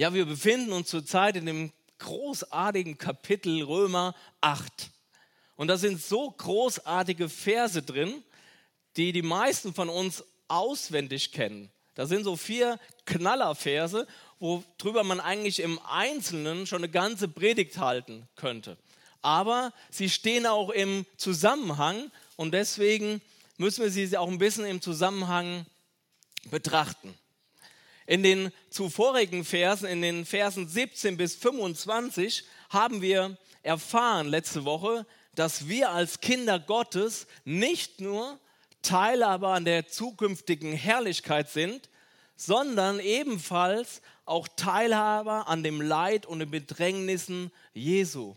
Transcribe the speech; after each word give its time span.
Ja, 0.00 0.14
wir 0.14 0.24
befinden 0.24 0.72
uns 0.72 0.88
zurzeit 0.88 1.36
in 1.36 1.44
dem 1.44 1.72
großartigen 1.98 2.96
Kapitel 2.96 3.62
Römer 3.62 4.14
8. 4.40 4.88
Und 5.56 5.68
da 5.68 5.76
sind 5.76 6.00
so 6.00 6.30
großartige 6.30 7.28
Verse 7.28 7.82
drin, 7.82 8.22
die 8.96 9.12
die 9.12 9.20
meisten 9.20 9.74
von 9.74 9.90
uns 9.90 10.24
auswendig 10.48 11.32
kennen. 11.32 11.70
Da 11.96 12.06
sind 12.06 12.24
so 12.24 12.36
vier 12.36 12.80
Knallerverse, 13.04 14.06
worüber 14.38 15.04
man 15.04 15.20
eigentlich 15.20 15.60
im 15.60 15.78
Einzelnen 15.80 16.66
schon 16.66 16.78
eine 16.78 16.88
ganze 16.88 17.28
Predigt 17.28 17.76
halten 17.76 18.26
könnte. 18.36 18.78
Aber 19.20 19.70
sie 19.90 20.08
stehen 20.08 20.46
auch 20.46 20.70
im 20.70 21.04
Zusammenhang 21.18 22.10
und 22.36 22.54
deswegen 22.54 23.20
müssen 23.58 23.82
wir 23.82 23.90
sie 23.90 24.16
auch 24.16 24.28
ein 24.28 24.38
bisschen 24.38 24.64
im 24.64 24.80
Zusammenhang 24.80 25.66
betrachten. 26.50 27.18
In 28.10 28.24
den 28.24 28.50
zuvorigen 28.70 29.44
Versen, 29.44 29.86
in 29.86 30.02
den 30.02 30.24
Versen 30.26 30.66
17 30.66 31.16
bis 31.16 31.36
25, 31.36 32.42
haben 32.68 33.02
wir 33.02 33.38
erfahren 33.62 34.26
letzte 34.26 34.64
Woche, 34.64 35.06
dass 35.36 35.68
wir 35.68 35.90
als 35.90 36.18
Kinder 36.18 36.58
Gottes 36.58 37.28
nicht 37.44 38.00
nur 38.00 38.40
Teilhaber 38.82 39.50
an 39.50 39.64
der 39.64 39.86
zukünftigen 39.86 40.72
Herrlichkeit 40.72 41.50
sind, 41.50 41.88
sondern 42.34 42.98
ebenfalls 42.98 44.02
auch 44.24 44.48
Teilhaber 44.56 45.46
an 45.46 45.62
dem 45.62 45.80
Leid 45.80 46.26
und 46.26 46.40
den 46.40 46.50
Bedrängnissen 46.50 47.52
Jesu, 47.74 48.34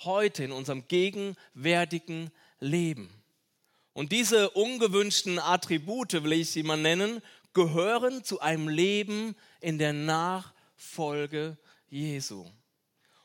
heute 0.00 0.44
in 0.44 0.52
unserem 0.52 0.86
gegenwärtigen 0.86 2.30
Leben. 2.60 3.08
Und 3.94 4.12
diese 4.12 4.50
ungewünschten 4.50 5.38
Attribute, 5.38 6.12
will 6.12 6.32
ich 6.32 6.50
sie 6.50 6.62
mal 6.62 6.76
nennen, 6.76 7.22
gehören 7.54 8.24
zu 8.24 8.40
einem 8.40 8.68
Leben 8.68 9.34
in 9.60 9.78
der 9.78 9.92
Nachfolge 9.92 11.56
Jesu. 11.88 12.44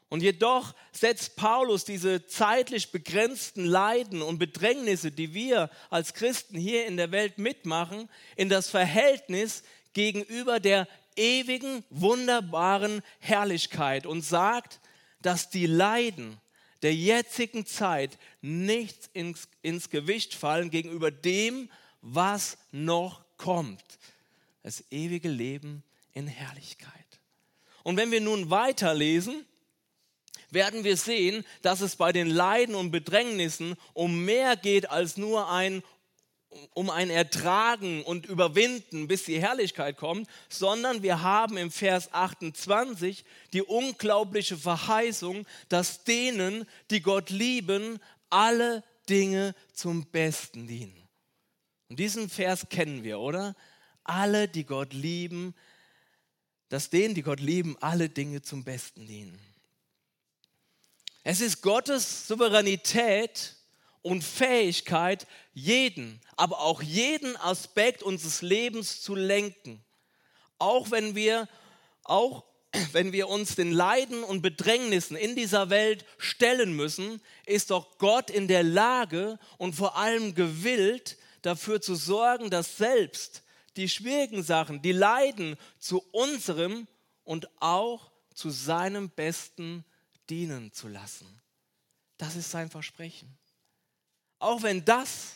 Und 0.07 0.23
jedoch 0.23 0.73
setzt 0.91 1.35
Paulus 1.35 1.85
diese 1.85 2.26
zeitlich 2.26 2.91
begrenzten 2.91 3.65
Leiden 3.65 4.23
und 4.23 4.39
Bedrängnisse, 4.39 5.12
die 5.12 5.34
wir 5.34 5.70
als 5.91 6.13
Christen 6.13 6.57
hier 6.57 6.87
in 6.87 6.98
der 6.98 7.12
Welt 7.12 7.37
mitmachen, 7.37 8.09
in 8.35 8.49
das 8.49 8.70
Verhältnis 8.70 9.63
gegenüber 9.93 10.59
der 10.59 10.87
ewigen, 11.15 11.84
wunderbaren 11.89 13.01
Herrlichkeit 13.20 14.07
und 14.07 14.21
sagt, 14.21 14.79
dass 15.21 15.49
die 15.49 15.67
Leiden 15.67 16.39
der 16.82 16.95
jetzigen 16.95 17.65
Zeit 17.65 18.17
nicht 18.41 19.09
ins, 19.13 19.48
ins 19.61 19.89
Gewicht 19.89 20.34
fallen 20.34 20.71
gegenüber 20.71 21.11
dem, 21.11 21.70
was 22.01 22.57
noch 22.71 23.26
kommt 23.37 23.84
das 24.63 24.84
ewige 24.91 25.29
Leben 25.29 25.84
in 26.13 26.27
Herrlichkeit. 26.27 26.93
Und 27.84 27.98
wenn 27.98 28.12
wir 28.12 28.21
nun 28.21 28.49
weiterlesen, 28.49 29.46
werden 30.51 30.84
wir 30.84 30.98
sehen, 30.98 31.46
dass 31.62 31.82
es 31.82 31.96
bei 31.96 32.12
den 32.12 32.29
Leiden 32.29 32.76
und 32.76 32.91
Bedrängnissen 32.91 33.76
um 33.93 34.26
mehr 34.26 34.55
geht 34.55 34.90
als 34.90 35.18
nur 35.18 35.49
ein 35.49 35.84
um 36.74 36.90
ein 36.90 37.12
Ertragen 37.12 38.04
und 38.04 38.26
Überwinden, 38.26 39.07
bis 39.07 39.26
die 39.26 39.40
Herrlichkeit 39.40 39.98
kommt, 39.98 40.27
sondern 40.49 41.04
wir 41.04 41.21
haben 41.21 41.57
im 41.57 41.70
Vers 41.70 42.12
28 42.12 43.23
die 43.54 43.62
unglaubliche 43.62 44.57
Verheißung, 44.57 45.46
dass 45.70 46.04
denen, 46.05 46.66
die 46.90 47.01
Gott 47.01 47.29
lieben, 47.29 47.99
alle 48.32 48.84
Dinge 49.07 49.54
zum 49.73 50.07
Besten 50.07 50.68
dienen. 50.68 51.07
Und 51.90 51.99
diesen 51.99 52.29
Vers 52.29 52.68
kennen 52.70 53.04
wir, 53.04 53.20
oder? 53.20 53.55
Alle, 54.10 54.48
die 54.48 54.65
Gott 54.65 54.93
lieben, 54.93 55.54
dass 56.70 56.90
denen, 56.90 57.15
die 57.15 57.21
Gott 57.21 57.40
lieben, 57.40 57.77
alle 57.79 58.10
Dinge 58.10 58.41
zum 58.41 58.63
Besten 58.63 59.07
dienen. 59.07 59.40
Es 61.24 61.41
ist 61.41 61.62
Gottes 61.62 62.27
Souveränität 62.27 63.55
und 64.01 64.24
Fähigkeit, 64.24 65.28
jeden, 65.53 66.22
aber 66.38 66.61
auch 66.61 66.81
jeden 66.81 67.38
Aspekt 67.38 68.01
unseres 68.01 68.41
Lebens 68.41 69.01
zu 69.01 69.16
lenken. 69.16 69.83
Auch 70.57 70.91
wenn 70.91 71.16
wir, 71.16 71.47
auch 72.03 72.45
wenn 72.94 73.12
wir 73.12 73.28
uns 73.28 73.56
den 73.56 73.72
Leiden 73.72 74.23
und 74.23 74.41
Bedrängnissen 74.41 75.17
in 75.17 75.35
dieser 75.35 75.69
Welt 75.69 76.06
stellen 76.17 76.75
müssen, 76.75 77.22
ist 77.45 77.72
doch 77.72 77.97
Gott 77.97 78.29
in 78.29 78.47
der 78.47 78.63
Lage 78.63 79.38
und 79.57 79.75
vor 79.75 79.97
allem 79.97 80.35
gewillt, 80.35 81.17
dafür 81.41 81.79
zu 81.79 81.95
sorgen, 81.95 82.50
dass 82.50 82.78
selbst 82.78 83.44
die 83.78 83.90
schwierigen 83.90 84.44
Sachen, 84.44 84.81
die 84.81 84.91
Leiden 84.91 85.57
zu 85.80 86.00
unserem 86.12 86.88
und 87.24 87.50
auch 87.62 88.12
zu 88.34 88.50
seinem 88.50 89.09
Besten 89.09 89.84
dienen 90.30 90.72
zu 90.72 90.88
lassen. 90.88 91.41
Das 92.18 92.35
ist 92.35 92.52
sein 92.52 92.69
Versprechen. 92.69 93.38
Auch 94.40 94.63
wenn 94.63 94.85
das, 94.85 95.35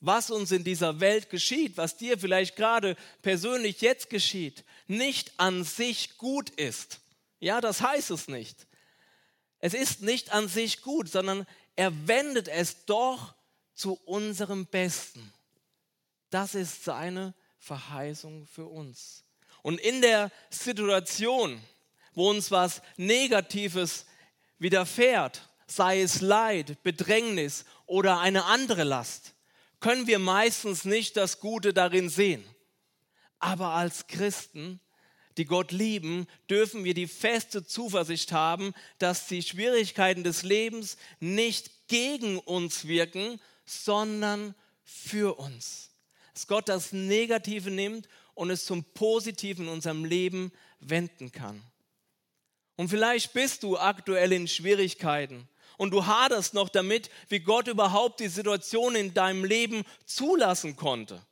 was 0.00 0.30
uns 0.30 0.52
in 0.52 0.62
dieser 0.62 1.00
Welt 1.00 1.30
geschieht, 1.30 1.76
was 1.76 1.96
dir 1.96 2.18
vielleicht 2.18 2.56
gerade 2.56 2.96
persönlich 3.22 3.80
jetzt 3.80 4.10
geschieht, 4.10 4.64
nicht 4.86 5.38
an 5.38 5.64
sich 5.64 6.16
gut 6.18 6.50
ist. 6.50 7.00
Ja, 7.40 7.60
das 7.60 7.80
heißt 7.80 8.10
es 8.10 8.28
nicht. 8.28 8.66
Es 9.58 9.74
ist 9.74 10.02
nicht 10.02 10.32
an 10.32 10.48
sich 10.48 10.82
gut, 10.82 11.08
sondern 11.08 11.46
er 11.74 12.06
wendet 12.06 12.48
es 12.48 12.84
doch 12.84 13.34
zu 13.74 13.94
unserem 14.04 14.66
Besten. 14.66 15.32
Das 16.30 16.54
ist 16.54 16.84
seine 16.84 17.34
Verheißung 17.58 18.46
für 18.46 18.66
uns. 18.66 19.24
Und 19.62 19.80
in 19.80 20.00
der 20.00 20.30
Situation, 20.50 21.60
wo 22.14 22.30
uns 22.30 22.50
was 22.50 22.82
Negatives 22.96 24.06
widerfährt, 24.58 25.48
sei 25.66 26.00
es 26.02 26.20
Leid, 26.20 26.82
Bedrängnis 26.82 27.64
oder 27.86 28.20
eine 28.20 28.44
andere 28.44 28.84
Last, 28.84 29.34
können 29.80 30.06
wir 30.06 30.18
meistens 30.18 30.84
nicht 30.84 31.16
das 31.16 31.40
Gute 31.40 31.74
darin 31.74 32.08
sehen. 32.08 32.44
Aber 33.38 33.70
als 33.70 34.06
Christen, 34.06 34.80
die 35.36 35.44
Gott 35.44 35.72
lieben, 35.72 36.26
dürfen 36.48 36.84
wir 36.84 36.94
die 36.94 37.08
feste 37.08 37.66
Zuversicht 37.66 38.32
haben, 38.32 38.72
dass 38.98 39.26
die 39.26 39.42
Schwierigkeiten 39.42 40.24
des 40.24 40.42
Lebens 40.42 40.96
nicht 41.20 41.88
gegen 41.88 42.38
uns 42.38 42.86
wirken, 42.86 43.40
sondern 43.64 44.54
für 44.84 45.38
uns 45.38 45.90
dass 46.36 46.46
Gott 46.46 46.68
das 46.68 46.92
Negative 46.92 47.70
nimmt 47.70 48.08
und 48.34 48.50
es 48.50 48.66
zum 48.66 48.84
Positiven 48.84 49.66
in 49.66 49.72
unserem 49.72 50.04
Leben 50.04 50.52
wenden 50.80 51.32
kann. 51.32 51.62
Und 52.76 52.90
vielleicht 52.90 53.32
bist 53.32 53.62
du 53.62 53.78
aktuell 53.78 54.32
in 54.32 54.46
Schwierigkeiten 54.46 55.48
und 55.78 55.92
du 55.92 56.04
haderst 56.04 56.52
noch 56.52 56.68
damit, 56.68 57.08
wie 57.30 57.40
Gott 57.40 57.68
überhaupt 57.68 58.20
die 58.20 58.28
Situation 58.28 58.94
in 58.96 59.14
deinem 59.14 59.46
Leben 59.46 59.82
zulassen 60.04 60.76
konnte. 60.76 61.24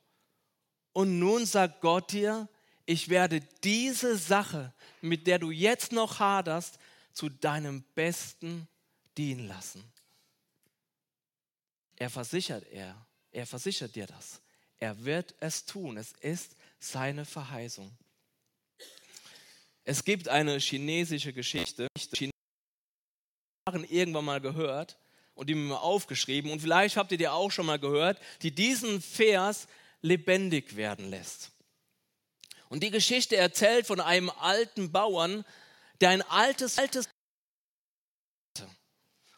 Und 0.91 1.19
nun 1.19 1.45
sagt 1.45 1.81
Gott 1.81 2.11
dir, 2.11 2.49
ich 2.87 3.09
werde 3.09 3.41
diese 3.63 4.17
Sache, 4.17 4.73
mit 5.01 5.27
der 5.27 5.37
du 5.37 5.51
jetzt 5.51 5.91
noch 5.91 6.17
haderst, 6.17 6.79
zu 7.13 7.29
deinem 7.29 7.83
Besten 7.93 8.67
dienen 9.19 9.47
lassen. 9.47 9.83
Er 11.95 12.09
versichert 12.09 12.65
er, 12.71 13.05
er 13.31 13.45
versichert 13.45 13.95
dir 13.95 14.07
das. 14.07 14.41
Er 14.79 15.05
wird 15.05 15.35
es 15.39 15.65
tun. 15.65 15.97
Es 15.97 16.13
ist 16.19 16.55
seine 16.79 17.25
Verheißung. 17.25 17.91
Es 19.83 20.03
gibt 20.03 20.27
eine 20.29 20.57
chinesische 20.57 21.31
Geschichte, 21.31 21.87
die 22.13 22.31
haben 23.67 23.83
irgendwann 23.83 24.25
mal 24.25 24.41
gehört 24.41 24.97
und 25.35 25.47
die 25.47 25.55
mir 25.55 25.79
aufgeschrieben 25.79 26.51
und 26.51 26.59
vielleicht 26.59 26.97
habt 26.97 27.11
ihr 27.11 27.17
die 27.17 27.27
auch 27.27 27.51
schon 27.51 27.67
mal 27.67 27.79
gehört, 27.79 28.19
die 28.41 28.51
diesen 28.51 29.01
Vers 29.01 29.67
lebendig 30.01 30.75
werden 30.75 31.09
lässt. 31.09 31.51
Und 32.69 32.81
die 32.81 32.91
Geschichte 32.91 33.37
erzählt 33.37 33.85
von 33.85 33.99
einem 33.99 34.29
alten 34.29 34.91
Bauern, 34.91 35.45
der 36.01 36.09
ein 36.09 36.21
altes, 36.23 36.77
altes 36.77 37.07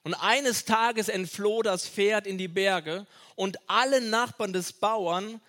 und 0.07 0.13
eines 0.13 0.63
Tages 0.63 1.09
entfloh 1.09 1.62
das 1.62 1.86
Pferd 1.86 2.27
in 2.27 2.38
die 2.38 2.48
Berge 2.48 3.06
und 3.36 3.57
alle 3.69 4.00
Nachbarn 4.00 4.54
des 4.54 4.71
Bauern 4.71 5.42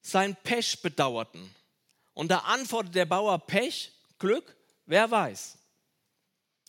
sein 0.00 0.34
Pech 0.34 0.80
bedauerten. 0.80 1.54
Und 2.14 2.30
da 2.30 2.38
antwortet 2.38 2.94
der 2.94 3.04
Bauer 3.04 3.38
Pech, 3.38 3.92
Glück, 4.18 4.56
wer 4.86 5.10
weiß. 5.10 5.58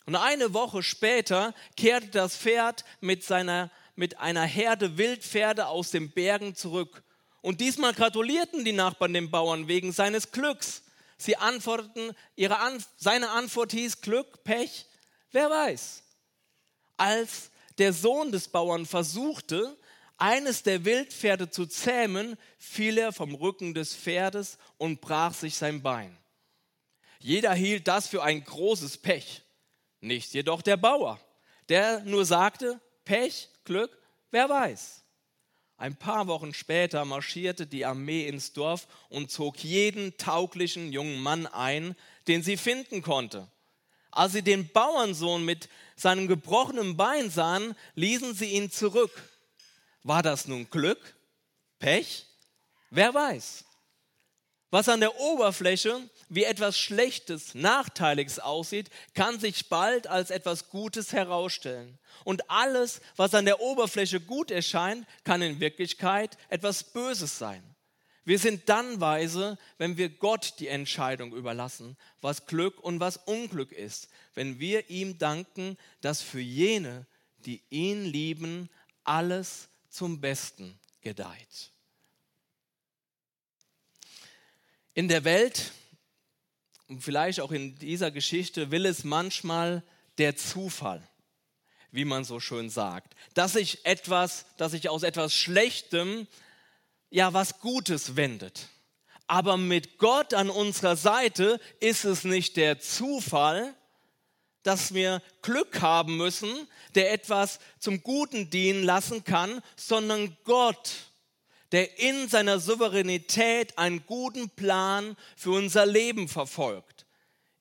Und 0.05 0.17
eine 0.17 0.53
Woche 0.53 0.83
später 0.83 1.53
kehrte 1.77 2.07
das 2.07 2.35
Pferd 2.35 2.83
mit, 2.99 3.23
seiner, 3.23 3.71
mit 3.95 4.17
einer 4.17 4.43
Herde 4.43 4.97
Wildpferde 4.97 5.67
aus 5.67 5.91
den 5.91 6.11
Bergen 6.11 6.55
zurück. 6.55 7.03
Und 7.39 7.61
diesmal 7.61 7.93
gratulierten 7.93 8.65
die 8.65 8.73
Nachbarn 8.73 9.13
dem 9.13 9.31
Bauern 9.31 9.69
wegen 9.69 9.93
seines 9.93 10.33
Glücks. 10.33 10.83
Sie 11.17 11.37
antworteten, 11.37 12.13
ihre 12.35 12.59
An 12.59 12.83
seine 12.97 13.29
Antwort 13.29 13.71
hieß 13.71 14.01
Glück, 14.01 14.43
Pech, 14.43 14.87
wer 15.31 15.49
weiß. 15.49 16.03
Als 16.97 17.51
der 17.77 17.93
Sohn 17.93 18.31
des 18.31 18.47
Bauern 18.47 18.85
versuchte, 18.85 19.77
eines 20.17 20.63
der 20.63 20.83
Wildpferde 20.83 21.49
zu 21.49 21.67
zähmen, 21.67 22.37
fiel 22.57 22.97
er 22.97 23.13
vom 23.13 23.35
Rücken 23.35 23.73
des 23.73 23.95
Pferdes 23.95 24.57
und 24.77 24.99
brach 24.99 25.33
sich 25.33 25.55
sein 25.55 25.83
Bein. 25.83 26.17
Jeder 27.19 27.53
hielt 27.53 27.87
das 27.87 28.07
für 28.07 28.23
ein 28.23 28.43
großes 28.43 28.97
Pech, 28.97 29.43
nicht 30.01 30.33
jedoch 30.33 30.61
der 30.61 30.77
Bauer, 30.77 31.19
der 31.69 32.01
nur 32.01 32.25
sagte, 32.25 32.79
Pech, 33.05 33.49
Glück, 33.63 33.97
wer 34.31 34.49
weiß. 34.49 35.03
Ein 35.77 35.95
paar 35.95 36.27
Wochen 36.27 36.53
später 36.53 37.05
marschierte 37.05 37.67
die 37.67 37.85
Armee 37.85 38.27
ins 38.27 38.53
Dorf 38.53 38.87
und 39.09 39.29
zog 39.29 39.63
jeden 39.63 40.17
tauglichen 40.17 40.91
jungen 40.91 41.19
Mann 41.19 41.45
ein, 41.45 41.95
den 42.27 42.41
sie 42.41 42.57
finden 42.57 43.03
konnte. 43.03 43.47
Als 44.17 44.33
sie 44.33 44.41
den 44.41 44.67
Bauernsohn 44.67 45.45
mit 45.45 45.69
seinem 45.95 46.27
gebrochenen 46.27 46.97
Bein 46.97 47.29
sahen, 47.29 47.75
ließen 47.93 48.33
sie 48.33 48.47
ihn 48.47 48.71
zurück. 48.71 49.11
War 50.01 50.23
das 50.23 50.47
nun 50.47 50.67
Glück? 50.71 51.15
Pech? 51.77 52.25
Wer 52.89 53.13
weiß. 53.13 53.63
Was 54.71 54.89
an 54.89 55.01
der 55.01 55.19
Oberfläche 55.19 56.01
wie 56.29 56.45
etwas 56.45 56.79
Schlechtes, 56.79 57.53
Nachteiliges 57.53 58.39
aussieht, 58.39 58.89
kann 59.13 59.39
sich 59.39 59.69
bald 59.69 60.07
als 60.07 60.31
etwas 60.31 60.71
Gutes 60.71 61.13
herausstellen. 61.13 61.99
Und 62.23 62.49
alles, 62.49 63.01
was 63.17 63.35
an 63.35 63.45
der 63.45 63.61
Oberfläche 63.61 64.19
gut 64.19 64.49
erscheint, 64.49 65.05
kann 65.25 65.43
in 65.43 65.59
Wirklichkeit 65.59 66.39
etwas 66.49 66.83
Böses 66.83 67.37
sein. 67.37 67.61
Wir 68.27 68.39
sind 68.39 68.67
dann 68.67 68.99
weise, 68.99 69.57
wenn 69.77 69.95
wir 69.95 70.09
Gott 70.09 70.55
die 70.59 70.67
Entscheidung 70.67 71.33
überlassen, 71.33 71.95
was 72.19 72.45
Glück 72.45 72.77
und 72.77 72.99
was 72.99 73.15
Unglück 73.15 73.71
ist, 73.71 74.09
wenn 74.33 74.59
wir 74.59 74.89
ihm 74.89 75.17
danken, 75.17 75.77
dass 76.01 76.21
für 76.21 76.41
jene, 76.41 77.05
die 77.45 77.63
ihn 77.69 78.03
lieben, 78.03 78.69
alles 79.05 79.69
zum 79.89 80.19
Besten 80.19 80.77
gedeiht. 80.99 81.71
In 84.93 85.07
der 85.07 85.23
Welt 85.23 85.71
und 86.87 87.01
vielleicht 87.01 87.39
auch 87.39 87.53
in 87.53 87.75
dieser 87.75 88.11
Geschichte 88.11 88.71
will 88.71 88.85
es 88.87 89.05
manchmal 89.05 89.83
der 90.17 90.35
Zufall, 90.35 91.01
wie 91.91 92.03
man 92.03 92.25
so 92.25 92.41
schön 92.41 92.69
sagt, 92.69 93.15
dass 93.35 93.53
sich 93.53 93.85
etwas, 93.85 94.47
dass 94.57 94.73
sich 94.73 94.89
aus 94.89 95.03
etwas 95.03 95.33
Schlechtem 95.33 96.27
ja 97.09 97.33
was 97.33 97.59
Gutes 97.59 98.15
wendet. 98.15 98.67
Aber 99.27 99.57
mit 99.57 99.97
Gott 99.97 100.33
an 100.33 100.49
unserer 100.49 100.95
Seite 100.95 101.59
ist 101.79 102.05
es 102.05 102.23
nicht 102.23 102.55
der 102.55 102.79
Zufall, 102.79 103.75
dass 104.63 104.93
wir 104.93 105.21
Glück 105.41 105.81
haben 105.81 106.17
müssen, 106.17 106.67
der 106.95 107.13
etwas 107.13 107.59
zum 107.79 108.03
Guten 108.03 108.49
dienen 108.49 108.83
lassen 108.83 109.23
kann, 109.23 109.61
sondern 109.75 110.35
Gott, 110.43 110.91
der 111.71 111.99
in 111.99 112.27
seiner 112.29 112.59
Souveränität 112.59 113.77
einen 113.77 114.05
guten 114.05 114.49
Plan 114.49 115.15
für 115.35 115.51
unser 115.51 115.85
Leben 115.85 116.27
verfolgt, 116.27 117.05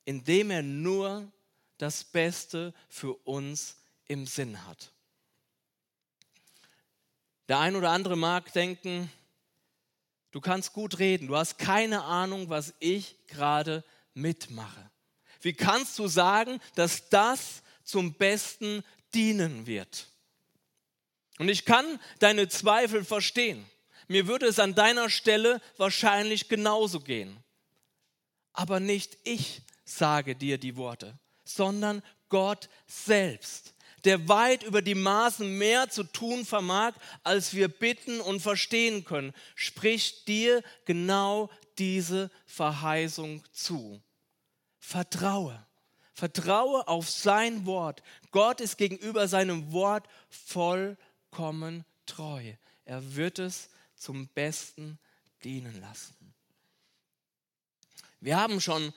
indem 0.05 0.51
er 0.51 0.63
nur 0.63 1.29
das 1.77 2.03
Beste 2.03 2.73
für 2.89 3.13
uns 3.25 3.75
im 4.07 4.25
Sinn 4.25 4.65
hat. 4.65 4.91
Der 7.49 7.59
ein 7.59 7.75
oder 7.75 7.91
andere 7.91 8.17
mag 8.17 8.51
denken, 8.53 9.09
du 10.31 10.41
kannst 10.41 10.73
gut 10.73 10.99
reden, 10.99 11.27
du 11.27 11.35
hast 11.35 11.57
keine 11.57 12.03
Ahnung, 12.03 12.49
was 12.49 12.73
ich 12.79 13.15
gerade 13.27 13.83
mitmache. 14.13 14.89
Wie 15.41 15.53
kannst 15.53 15.97
du 15.99 16.07
sagen, 16.07 16.59
dass 16.75 17.09
das 17.09 17.61
zum 17.83 18.13
Besten 18.13 18.83
dienen 19.13 19.67
wird? 19.67 20.07
Und 21.39 21.49
ich 21.49 21.65
kann 21.65 21.99
deine 22.19 22.47
Zweifel 22.47 23.03
verstehen. 23.03 23.65
Mir 24.07 24.27
würde 24.27 24.47
es 24.47 24.59
an 24.59 24.73
deiner 24.73 25.09
Stelle 25.09 25.61
wahrscheinlich 25.77 26.47
genauso 26.47 26.99
gehen. 26.99 27.37
Aber 28.53 28.79
nicht 28.79 29.17
ich 29.23 29.61
sage 29.85 30.35
dir 30.35 30.57
die 30.57 30.75
Worte, 30.75 31.17
sondern 31.43 32.01
Gott 32.29 32.69
selbst, 32.87 33.73
der 34.07 34.29
weit 34.29 34.63
über 34.63 34.81
die 34.81 34.95
Maßen 34.95 35.57
mehr 35.57 35.89
zu 35.89 36.03
tun 36.03 36.45
vermag, 36.45 36.93
als 37.23 37.53
wir 37.53 37.67
bitten 37.67 38.21
und 38.21 38.39
verstehen 38.39 39.03
können, 39.03 39.33
spricht 39.53 40.29
dir 40.29 40.63
genau 40.85 41.49
diese 41.77 42.31
Verheißung 42.45 43.43
zu. 43.51 44.01
Vertraue. 44.79 45.61
Vertraue 46.13 46.87
auf 46.87 47.09
sein 47.09 47.65
Wort. 47.65 48.01
Gott 48.31 48.61
ist 48.61 48.77
gegenüber 48.77 49.27
seinem 49.27 49.73
Wort 49.73 50.07
vollkommen 50.29 51.83
treu. 52.05 52.53
Er 52.85 53.15
wird 53.15 53.39
es 53.39 53.69
zum 53.97 54.29
Besten 54.29 54.97
dienen 55.43 55.81
lassen. 55.81 56.15
Wir 58.21 58.37
haben 58.37 58.61
schon, 58.61 58.93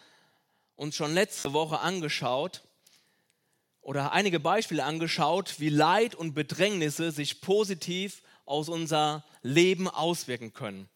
uns 0.77 0.95
schon 0.95 1.13
letzte 1.13 1.53
Woche 1.53 1.81
angeschaut 1.81 2.63
oder 3.91 4.13
einige 4.13 4.39
Beispiele 4.39 4.85
angeschaut, 4.85 5.57
wie 5.59 5.69
Leid 5.69 6.15
und 6.15 6.33
Bedrängnisse 6.33 7.11
sich 7.11 7.41
positiv 7.41 8.23
aus 8.47 8.69
unser 8.69 9.25
Leben 9.43 9.89
auswirken 9.89 10.53
können. 10.53 10.89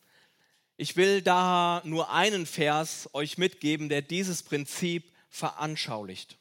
Ich 0.77 0.95
will 0.95 1.21
da 1.21 1.83
nur 1.85 2.13
einen 2.13 2.47
Vers 2.47 3.11
euch 3.13 3.37
mitgeben, 3.37 3.89
der 3.89 4.01
dieses 4.01 4.45
Prinzip 4.45 5.13
veranschaulicht. 5.29 6.39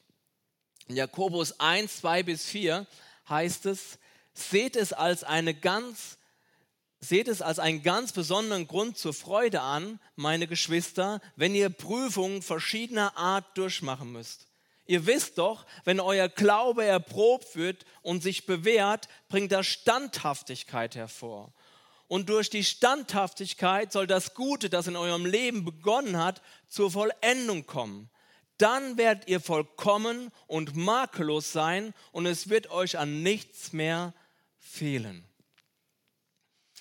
In 0.86 0.94
Jakobus 0.94 1.58
1, 1.58 1.96
2 1.96 2.22
bis 2.22 2.44
4 2.44 2.86
heißt 3.28 3.66
es, 3.66 3.98
seht 4.32 4.76
es 4.76 4.92
als 4.92 5.24
eine 5.24 5.54
ganz 5.54 6.18
Seht 7.00 7.28
es 7.28 7.42
als 7.42 7.58
einen 7.58 7.82
ganz 7.82 8.12
besonderen 8.12 8.66
Grund 8.66 8.96
zur 8.96 9.12
Freude 9.12 9.60
an, 9.60 10.00
meine 10.16 10.46
Geschwister, 10.46 11.20
wenn 11.36 11.54
ihr 11.54 11.68
Prüfungen 11.68 12.40
verschiedener 12.40 13.14
Art 13.18 13.58
durchmachen 13.58 14.10
müsst. 14.10 14.46
Ihr 14.86 15.06
wisst 15.06 15.38
doch, 15.38 15.64
wenn 15.84 16.00
euer 16.00 16.28
Glaube 16.28 16.84
erprobt 16.84 17.56
wird 17.56 17.86
und 18.02 18.22
sich 18.22 18.46
bewährt, 18.46 19.08
bringt 19.28 19.52
das 19.52 19.66
Standhaftigkeit 19.66 20.94
hervor. 20.94 21.52
Und 22.06 22.28
durch 22.28 22.50
die 22.50 22.64
Standhaftigkeit 22.64 23.92
soll 23.92 24.06
das 24.06 24.34
Gute, 24.34 24.68
das 24.68 24.86
in 24.86 24.96
eurem 24.96 25.24
Leben 25.24 25.64
begonnen 25.64 26.18
hat, 26.18 26.42
zur 26.68 26.90
Vollendung 26.90 27.66
kommen. 27.66 28.10
Dann 28.58 28.98
werdet 28.98 29.26
ihr 29.26 29.40
vollkommen 29.40 30.30
und 30.46 30.76
makellos 30.76 31.50
sein 31.50 31.94
und 32.12 32.26
es 32.26 32.50
wird 32.50 32.70
euch 32.70 32.98
an 32.98 33.22
nichts 33.22 33.72
mehr 33.72 34.14
fehlen. 34.58 35.24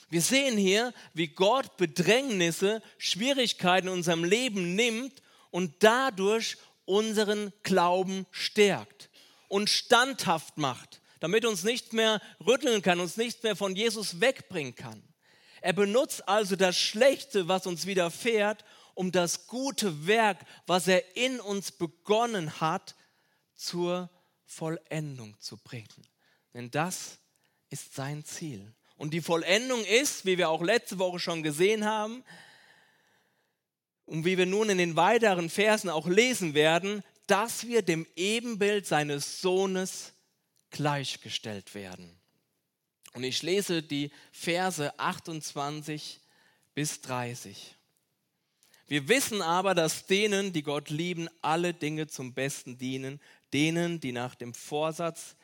Wir 0.10 0.22
sehen 0.22 0.58
hier, 0.58 0.94
wie 1.16 1.30
Gott 1.30 1.78
Bedrängnisse, 1.78 2.84
Schwierigkeiten 3.00 3.88
in 3.88 3.94
unserem 3.94 4.24
Leben 4.24 4.76
nimmt 4.76 5.24
und 5.50 5.74
dadurch 5.80 6.58
unseren 6.86 7.54
Glauben 7.64 8.26
stärkt 8.32 9.10
und 9.48 9.70
standhaft 9.70 10.58
macht, 10.58 11.02
damit 11.20 11.46
uns 11.46 11.64
nicht 11.64 11.94
mehr 11.94 12.22
rütteln 12.46 12.82
kann, 12.82 13.00
uns 13.00 13.18
nicht 13.18 13.44
mehr 13.44 13.56
von 13.56 13.76
Jesus 13.76 14.20
wegbringen 14.20 14.76
kann. 14.76 15.02
Er 15.62 15.74
benutzt 15.74 16.28
also 16.28 16.56
das 16.56 16.78
Schlechte, 16.78 17.48
was 17.48 17.66
uns 17.66 17.86
widerfährt, 17.86 18.66
um 18.96 19.12
das 19.12 19.48
gute 19.48 20.08
Werk, 20.08 20.40
was 20.68 20.88
er 20.88 21.16
in 21.16 21.40
uns 21.40 21.72
begonnen 21.72 22.60
hat, 22.60 22.96
zur 23.56 24.10
Vollendung 24.46 25.40
zu 25.40 25.58
bringen. 25.58 26.08
Denn 26.54 26.70
das 26.70 27.18
ist 27.70 27.96
sein 27.96 28.24
Ziel. 28.26 28.74
Und 28.98 29.14
die 29.14 29.22
Vollendung 29.22 29.84
ist, 29.86 30.26
wie 30.26 30.38
wir 30.38 30.50
auch 30.50 30.62
letzte 30.62 31.00
Woche 31.00 31.20
schon 31.20 31.44
gesehen 31.44 31.86
haben, 31.86 32.24
und 34.06 34.26
wie 34.26 34.38
wir 34.38 34.46
nun 34.46 34.70
in 34.70 34.78
den 34.78 34.96
weiteren 34.96 35.50
Versen 35.50 35.90
auch 35.90 36.08
lesen 36.08 36.54
werden, 36.54 37.04
dass 37.28 37.68
wir 37.68 37.82
dem 37.82 38.06
Ebenbild 38.16 38.86
seines 38.86 39.42
Sohnes 39.42 40.14
gleichgestellt 40.72 41.74
werden. 41.74 42.20
Und 43.14 43.24
ich 43.24 43.42
lese 43.44 43.84
die 43.84 44.12
Verse 44.32 44.98
28 45.00 46.20
bis 46.74 47.02
30. 47.02 47.76
Wir 48.88 49.08
wissen 49.08 49.42
aber, 49.42 49.76
dass 49.76 50.06
denen, 50.08 50.52
die 50.52 50.64
Gott 50.64 50.90
lieben, 50.90 51.30
alle 51.42 51.74
Dinge 51.74 52.08
zum 52.08 52.34
Besten 52.34 52.78
dienen, 52.78 53.22
denen, 53.54 54.00
die 54.00 54.12
nach 54.12 54.36
dem 54.36 54.54
Vorsatz 54.54 55.36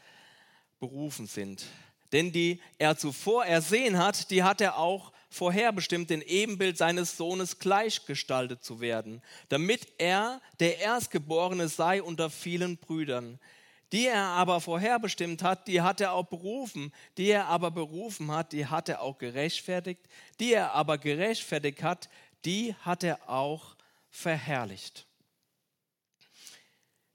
berufen 0.80 1.28
sind. 1.28 1.64
Denn 2.12 2.32
die 2.32 2.60
er 2.78 2.98
zuvor 2.98 3.46
ersehen 3.46 3.98
hat, 3.98 4.32
die 4.32 4.44
hat 4.44 4.62
er 4.62 4.78
auch 4.78 5.14
vorherbestimmt, 5.30 6.10
den 6.10 6.22
Ebenbild 6.22 6.78
seines 6.78 7.18
Sohnes 7.18 7.60
gleichgestaltet 7.60 8.64
zu 8.64 8.82
werden, 8.82 9.22
damit 9.50 9.88
er 9.98 10.42
der 10.60 10.80
Erstgeborene 10.80 11.68
sei 11.68 12.02
unter 12.02 12.30
vielen 12.30 12.78
Brüdern. 12.78 13.40
Die 13.92 14.06
er 14.06 14.24
aber 14.24 14.62
vorherbestimmt 14.62 15.42
hat, 15.42 15.68
die 15.68 15.82
hat 15.82 16.00
er 16.00 16.14
auch 16.14 16.28
berufen. 16.28 16.94
Die 17.18 17.30
er 17.30 17.48
aber 17.48 17.72
berufen 17.72 18.32
hat, 18.32 18.54
die 18.54 18.68
hat 18.68 18.88
er 18.88 19.02
auch 19.02 19.18
gerechtfertigt. 19.18 20.02
Die 20.40 20.54
er 20.54 20.74
aber 20.74 21.00
gerechtfertigt 21.00 21.82
hat, 21.82 22.08
die 22.46 22.76
hat 22.82 23.04
er 23.04 23.30
auch 23.30 23.76
verherrlicht. 24.12 25.08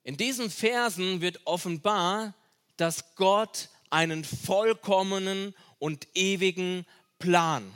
In 0.03 0.17
diesen 0.17 0.51
Versen 0.51 1.21
wird 1.21 1.41
offenbar, 1.45 2.35
dass 2.77 3.15
Gott 3.15 3.69
einen 3.89 4.25
vollkommenen 4.25 5.55
und 5.79 6.09
ewigen 6.15 6.85
Plan 7.21 7.73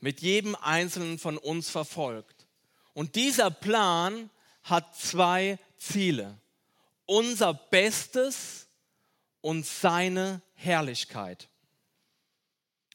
mit 0.00 0.20
jedem 0.20 0.54
Einzelnen 0.56 1.18
von 1.18 1.38
uns 1.38 1.70
verfolgt. 1.70 2.46
Und 2.94 3.14
dieser 3.14 3.50
Plan 3.50 4.30
hat 4.62 4.96
zwei 4.96 5.58
Ziele. 5.76 6.38
Unser 7.06 7.54
Bestes 7.54 8.66
und 9.40 9.64
seine 9.64 10.42
Herrlichkeit. 10.54 11.48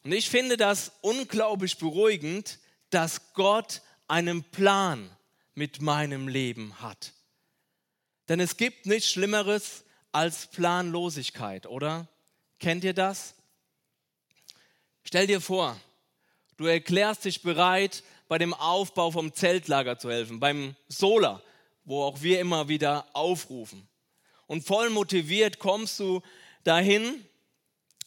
Und 0.04 0.12
ich 0.12 0.30
finde 0.30 0.58
das 0.58 0.92
unglaublich 1.02 1.78
beruhigend, 1.78 2.60
dass 2.90 3.34
Gott 3.34 3.82
einen 4.08 4.44
Plan 4.44 5.10
mit 5.56 5.82
meinem 5.82 6.28
Leben 6.28 6.82
hat. 6.82 7.14
Denn 8.28 8.40
es 8.40 8.58
gibt 8.58 8.86
nichts 8.86 9.10
Schlimmeres 9.10 9.84
als 10.12 10.48
Planlosigkeit, 10.48 11.66
oder? 11.66 12.08
Kennt 12.60 12.84
ihr 12.84 12.94
das? 12.94 13.36
Stell 15.04 15.28
dir 15.28 15.42
vor, 15.42 15.80
du 16.58 16.66
erklärst 16.66 17.26
dich 17.26 17.42
bereit, 17.42 18.04
bei 18.28 18.38
dem 18.38 18.54
Aufbau 18.54 19.12
vom 19.12 19.34
Zeltlager 19.34 20.00
zu 20.00 20.10
helfen, 20.10 20.40
beim 20.40 20.76
Solar, 20.88 21.42
wo 21.86 22.04
auch 22.04 22.22
wir 22.22 22.40
immer 22.40 22.68
wieder 22.68 23.06
aufrufen. 23.14 23.88
Und 24.48 24.66
voll 24.66 24.90
motiviert 24.90 25.60
kommst 25.60 26.00
du 26.00 26.22
dahin, 26.64 27.26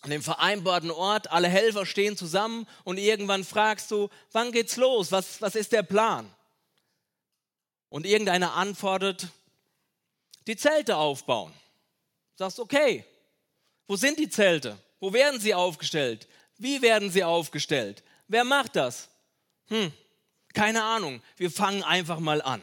an 0.01 0.11
dem 0.11 0.23
vereinbarten 0.23 0.91
Ort, 0.91 1.31
alle 1.31 1.49
Helfer 1.49 1.87
stehen 1.87 2.17
zusammen 2.17 2.67
und 2.85 2.99
irgendwann 2.99 3.45
fragst 3.45 3.91
du, 3.91 4.09
wann 4.33 4.53
geht's 4.53 4.77
los? 4.77 5.11
Was, 5.11 5.41
was 5.43 5.55
ist 5.55 5.73
der 5.73 5.83
Plan? 5.83 6.33
Und 7.89 8.07
irgendeiner 8.07 8.55
antwortet, 8.55 9.29
die 10.47 10.57
Zelte 10.57 10.97
aufbauen. 10.97 11.53
Du 12.37 12.45
sagst, 12.45 12.61
okay, 12.61 13.05
wo 13.89 13.97
sind 13.97 14.19
die 14.19 14.29
Zelte? 14.29 14.79
Wo 15.01 15.13
werden 15.13 15.41
sie 15.41 15.55
aufgestellt? 15.55 16.29
Wie 16.59 16.83
werden 16.83 17.11
sie 17.11 17.25
aufgestellt? 17.25 18.03
Wer 18.29 18.45
macht 18.45 18.77
das? 18.77 19.09
Hm, 19.69 19.93
keine 20.53 20.83
Ahnung. 20.83 21.23
Wir 21.37 21.51
fangen 21.51 21.83
einfach 21.83 22.19
mal 22.19 22.43
an. 22.43 22.63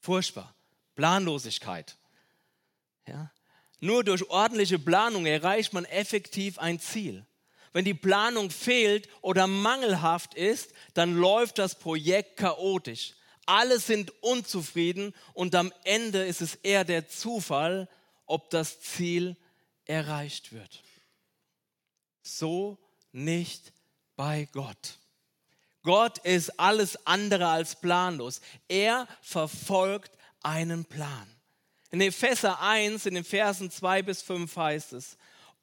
Furchtbar. 0.00 0.54
Planlosigkeit. 0.94 1.96
Ja? 3.06 3.30
Nur 3.80 4.04
durch 4.04 4.28
ordentliche 4.30 4.78
Planung 4.78 5.26
erreicht 5.26 5.72
man 5.72 5.84
effektiv 5.84 6.58
ein 6.58 6.80
Ziel. 6.80 7.26
Wenn 7.72 7.84
die 7.84 7.94
Planung 7.94 8.50
fehlt 8.50 9.08
oder 9.20 9.46
mangelhaft 9.46 10.34
ist, 10.34 10.72
dann 10.94 11.14
läuft 11.14 11.58
das 11.58 11.78
Projekt 11.78 12.38
chaotisch. 12.38 13.14
Alle 13.44 13.78
sind 13.78 14.10
unzufrieden 14.22 15.14
und 15.34 15.54
am 15.54 15.72
Ende 15.84 16.24
ist 16.24 16.40
es 16.40 16.54
eher 16.56 16.84
der 16.84 17.08
Zufall, 17.08 17.88
ob 18.24 18.50
das 18.50 18.80
Ziel 18.80 19.36
erreicht 19.84 20.52
wird. 20.52 20.82
So 22.22 22.78
nicht 23.12 23.72
bei 24.16 24.48
Gott. 24.52 24.98
Gott 25.82 26.18
ist 26.18 26.58
alles 26.58 27.06
andere 27.06 27.46
als 27.46 27.76
planlos. 27.76 28.40
Er 28.66 29.06
verfolgt 29.22 30.10
einen 30.42 30.84
Plan. 30.84 31.26
In 31.90 32.00
Epheser 32.00 32.60
1, 32.60 33.06
in 33.06 33.14
den 33.14 33.24
Versen 33.24 33.70
2 33.70 34.02
bis 34.02 34.22
5 34.22 34.56
heißt 34.56 34.92
es, 34.94 35.16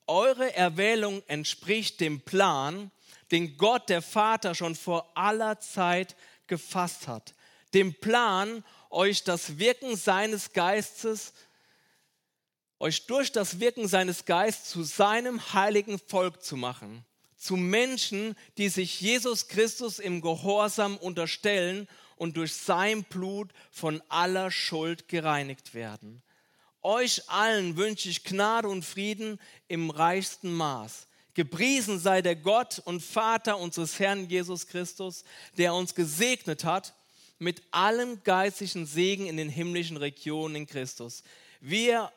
eure 0.08 0.56
Erwählung 0.56 1.22
entspricht 1.28 2.00
dem 2.00 2.22
Plan, 2.22 2.92
den 3.32 3.58
Gott 3.58 3.90
der 3.90 4.02
Vater 4.02 4.56
schon 4.56 4.76
vor 4.76 5.12
aller 5.16 5.60
Zeit 5.60 6.16
gefasst 6.48 7.08
hat. 7.08 7.34
Dem 7.74 7.94
Plan, 7.94 8.64
euch 8.90 9.24
das 9.24 9.58
Wirken 9.58 9.96
seines 9.96 10.54
Geistes, 10.54 11.34
euch 12.80 13.06
durch 13.08 13.32
das 13.32 13.60
Wirken 13.60 13.88
seines 13.88 14.26
Geistes 14.26 14.70
zu 14.70 14.84
seinem 14.84 15.54
heiligen 15.54 16.00
Volk 16.00 16.44
zu 16.44 16.56
machen. 16.56 17.06
Zu 17.44 17.58
Menschen, 17.58 18.38
die 18.58 18.70
sich 18.70 19.02
Jesus 19.02 19.50
Christus 19.50 20.00
im 20.00 20.22
Gehorsam 20.22 20.96
unterstellen 20.96 21.90
und 22.16 22.38
durch 22.38 22.54
sein 22.54 23.04
Blut 23.04 23.52
von 23.70 24.02
aller 24.08 24.50
Schuld 24.50 25.10
gereinigt 25.10 25.74
werden. 25.74 26.24
Euch 26.82 27.30
allen 27.30 27.76
wünsche 27.76 28.08
ich 28.08 28.24
Gnade 28.24 28.70
und 28.70 28.86
Frieden 28.86 29.42
im 29.68 29.90
reichsten 29.90 30.54
Maß. 30.54 31.08
Gepriesen 31.34 32.00
sei 32.00 32.22
der 32.22 32.38
Gott 32.38 32.82
und 32.86 33.04
Vater 33.04 33.58
unseres 33.58 34.00
Herrn 34.00 34.30
Jesus 34.30 34.68
Christus, 34.68 35.26
der 35.58 35.74
uns 35.74 35.96
gesegnet 35.96 36.64
hat 36.64 36.94
mit 37.40 37.62
allem 37.72 38.24
geistlichen 38.24 38.86
Segen 38.86 39.28
in 39.28 39.36
den 39.36 39.50
himmlischen 39.50 39.98
Regionen 39.98 40.56
in 40.56 40.66
Christus. 40.66 41.24
Wie 41.60 41.90
er 41.90 42.10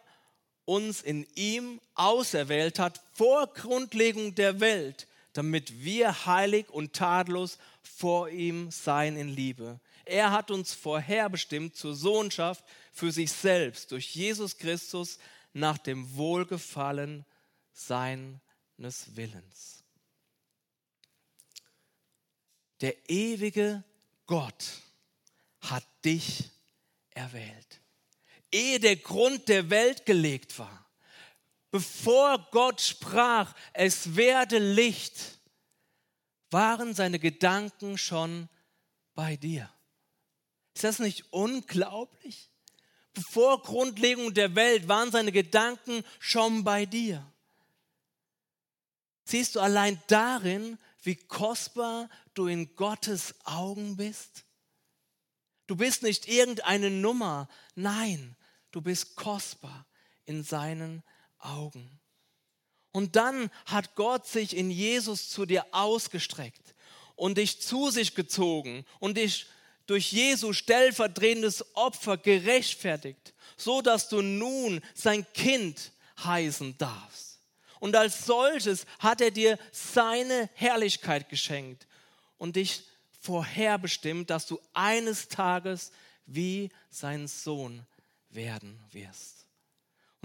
uns 0.67 1.03
in 1.03 1.27
ihm 1.35 1.81
auserwählt 1.97 2.79
hat 2.79 3.01
vor 3.13 3.53
Grundlegung 3.53 4.37
der 4.37 4.61
Welt, 4.61 5.09
damit 5.37 5.85
wir 5.85 6.27
heilig 6.27 6.71
und 6.71 6.95
tadellos 6.95 7.59
vor 7.83 8.31
ihm 8.31 8.71
sein 8.71 9.17
in 9.17 9.29
Liebe. 9.29 9.81
Er 10.05 10.31
hat 10.31 10.51
uns 10.51 10.73
vorherbestimmt 10.73 11.77
zur 11.77 11.95
Sohnschaft 11.95 12.65
für 12.93 13.13
sich 13.13 13.33
selbst 13.33 13.93
durch 13.93 14.15
Jesus 14.15 14.57
Christus 14.57 15.19
nach 15.53 15.79
dem 15.79 16.17
Wohlgefallen 16.17 17.27
seines 17.73 18.41
Willens. 19.15 19.85
Der 22.81 22.95
ewige 23.11 23.83
Gott 24.27 24.81
hat 25.61 25.85
dich 26.05 26.51
erwählt. 27.11 27.81
Ehe 28.53 28.79
der 28.79 28.97
Grund 28.97 29.49
der 29.49 29.71
Welt 29.71 30.07
gelegt 30.07 30.59
war, 30.59 30.86
bevor 31.71 32.39
Gott 32.51 32.81
sprach, 32.81 33.55
es 33.73 34.17
werde 34.17 34.59
Licht, 34.59 35.41
waren 36.51 36.95
seine 36.95 37.19
Gedanken 37.19 37.99
schon 37.99 38.49
bei 39.15 39.37
dir. 39.37 39.71
Ist 40.75 40.85
das 40.85 40.99
nicht 40.99 41.33
unglaublich? 41.33 42.51
Vor 43.31 43.63
Grundlegung 43.63 44.35
der 44.35 44.55
Welt 44.55 44.89
waren 44.89 45.11
seine 45.11 45.33
Gedanken 45.33 46.05
schon 46.19 46.65
bei 46.65 46.85
dir. 46.85 47.27
Siehst 49.25 49.57
du 49.57 49.61
allein 49.61 50.01
darin, 50.07 50.79
wie 51.03 51.17
kostbar 51.17 52.09
du 52.35 52.47
in 52.47 52.77
Gottes 52.77 53.35
Augen 53.45 53.97
bist? 53.97 54.45
Du 55.67 55.77
bist 55.77 56.03
nicht 56.03 56.29
irgendeine 56.29 56.91
Nummer, 56.91 57.49
nein, 57.75 58.37
du 58.71 58.81
bist 58.81 59.17
kostbar 59.17 59.87
in 60.27 60.45
seinen 60.45 61.03
Augen. 61.39 62.01
Und 62.93 63.17
dann 63.17 63.51
hat 63.67 63.95
Gott 63.95 64.27
sich 64.27 64.57
in 64.57 64.71
Jesus 64.71 65.29
zu 65.29 65.45
dir 65.45 65.67
ausgestreckt 65.73 66.75
und 67.15 67.39
dich 67.39 67.61
zu 67.61 67.91
sich 67.91 68.15
gezogen 68.15 68.85
und 69.01 69.17
dich 69.17 69.47
durch 69.87 70.13
Jesu 70.13 70.53
stellvertretendes 70.53 71.77
Opfer 71.77 72.17
gerechtfertigt, 72.17 73.35
so 73.57 73.83
dass 73.83 74.09
du 74.09 74.23
nun 74.23 74.81
sein 74.95 75.27
Kind 75.35 75.93
heißen 76.25 76.77
darfst. 76.79 77.39
Und 77.79 77.95
als 77.95 78.25
solches 78.25 78.87
hat 78.99 79.21
er 79.21 79.31
dir 79.31 79.59
seine 79.73 80.49
Herrlichkeit 80.55 81.29
geschenkt 81.29 81.87
und 82.39 82.57
dich 82.57 82.83
vorherbestimmt, 83.21 84.31
dass 84.31 84.47
du 84.47 84.59
eines 84.73 85.29
Tages 85.29 85.93
wie 86.27 86.71
sein 86.91 87.29
Sohn 87.29 87.87
werden 88.31 88.81
wirst. 88.93 89.36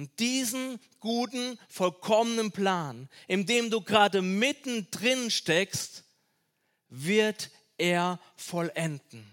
Und 0.01 0.20
diesen 0.20 0.79
guten, 1.00 1.60
vollkommenen 1.70 2.51
Plan, 2.51 3.08
in 3.27 3.46
dem 3.46 3.70
du 3.70 3.81
gerade 3.81 4.24
mittendrin 4.24 5.29
steckst, 5.29 6.05
wird 6.89 7.51
er 7.77 8.20
vollenden 8.36 9.24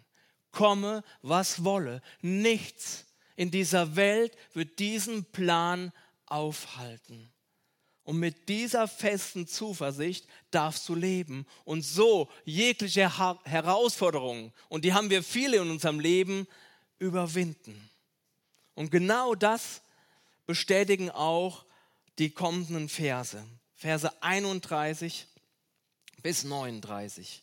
komme, 0.51 1.05
was 1.23 1.65
wolle. 1.65 2.03
Nichts 2.21 3.07
in 3.35 3.51
dieser 3.51 3.97
Welt 3.97 4.37
wird 4.53 4.79
diesen 4.79 5.25
Plan 5.33 5.91
aufhalten. 6.27 7.33
Und 8.03 8.19
mit 8.19 8.51
dieser 8.51 8.89
festen 8.89 9.47
Zuversicht 9.47 10.27
darfst 10.51 10.87
du 10.87 10.95
leben 10.95 11.47
und 11.65 11.81
so 11.81 12.29
jegliche 12.45 13.17
Herausforderungen, 13.47 14.53
und 14.69 14.85
die 14.85 14.93
haben 14.93 15.09
wir 15.09 15.23
viele 15.23 15.63
in 15.63 15.71
unserem 15.71 15.99
Leben, 15.99 16.47
überwinden. 16.99 17.89
Und 18.75 18.91
genau 18.91 19.35
das 19.35 19.81
bestätigen 20.49 21.11
auch 21.11 21.67
die 22.19 22.31
kommenden 22.31 22.89
Verse. 22.89 23.45
Verse 23.77 24.11
31 24.23 25.27
bis 26.23 26.43
39. 26.43 27.43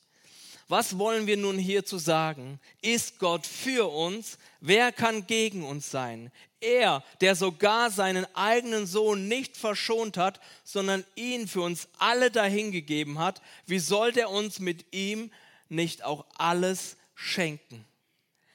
Was 0.67 0.97
wollen 0.97 1.27
wir 1.27 1.37
nun 1.37 1.59
hierzu 1.59 1.99
sagen? 1.99 2.59
Ist 2.81 3.19
Gott 3.19 3.45
für 3.45 3.91
uns? 3.91 4.39
Wer 4.59 4.91
kann 4.91 5.27
gegen 5.27 5.63
uns 5.63 5.91
sein? 5.91 6.31
Er, 6.59 7.03
der 7.21 7.35
sogar 7.35 7.91
seinen 7.91 8.25
eigenen 8.35 8.87
Sohn 8.87 9.27
nicht 9.27 9.55
verschont 9.55 10.17
hat, 10.17 10.41
sondern 10.63 11.05
ihn 11.13 11.47
für 11.47 11.61
uns 11.61 11.87
alle 11.99 12.31
dahingegeben 12.31 13.19
hat, 13.19 13.39
wie 13.67 13.77
soll 13.77 14.13
der 14.13 14.31
uns 14.31 14.57
mit 14.57 14.91
ihm 14.91 15.31
nicht 15.69 16.03
auch 16.03 16.25
alles 16.39 16.97
schenken? 17.13 17.85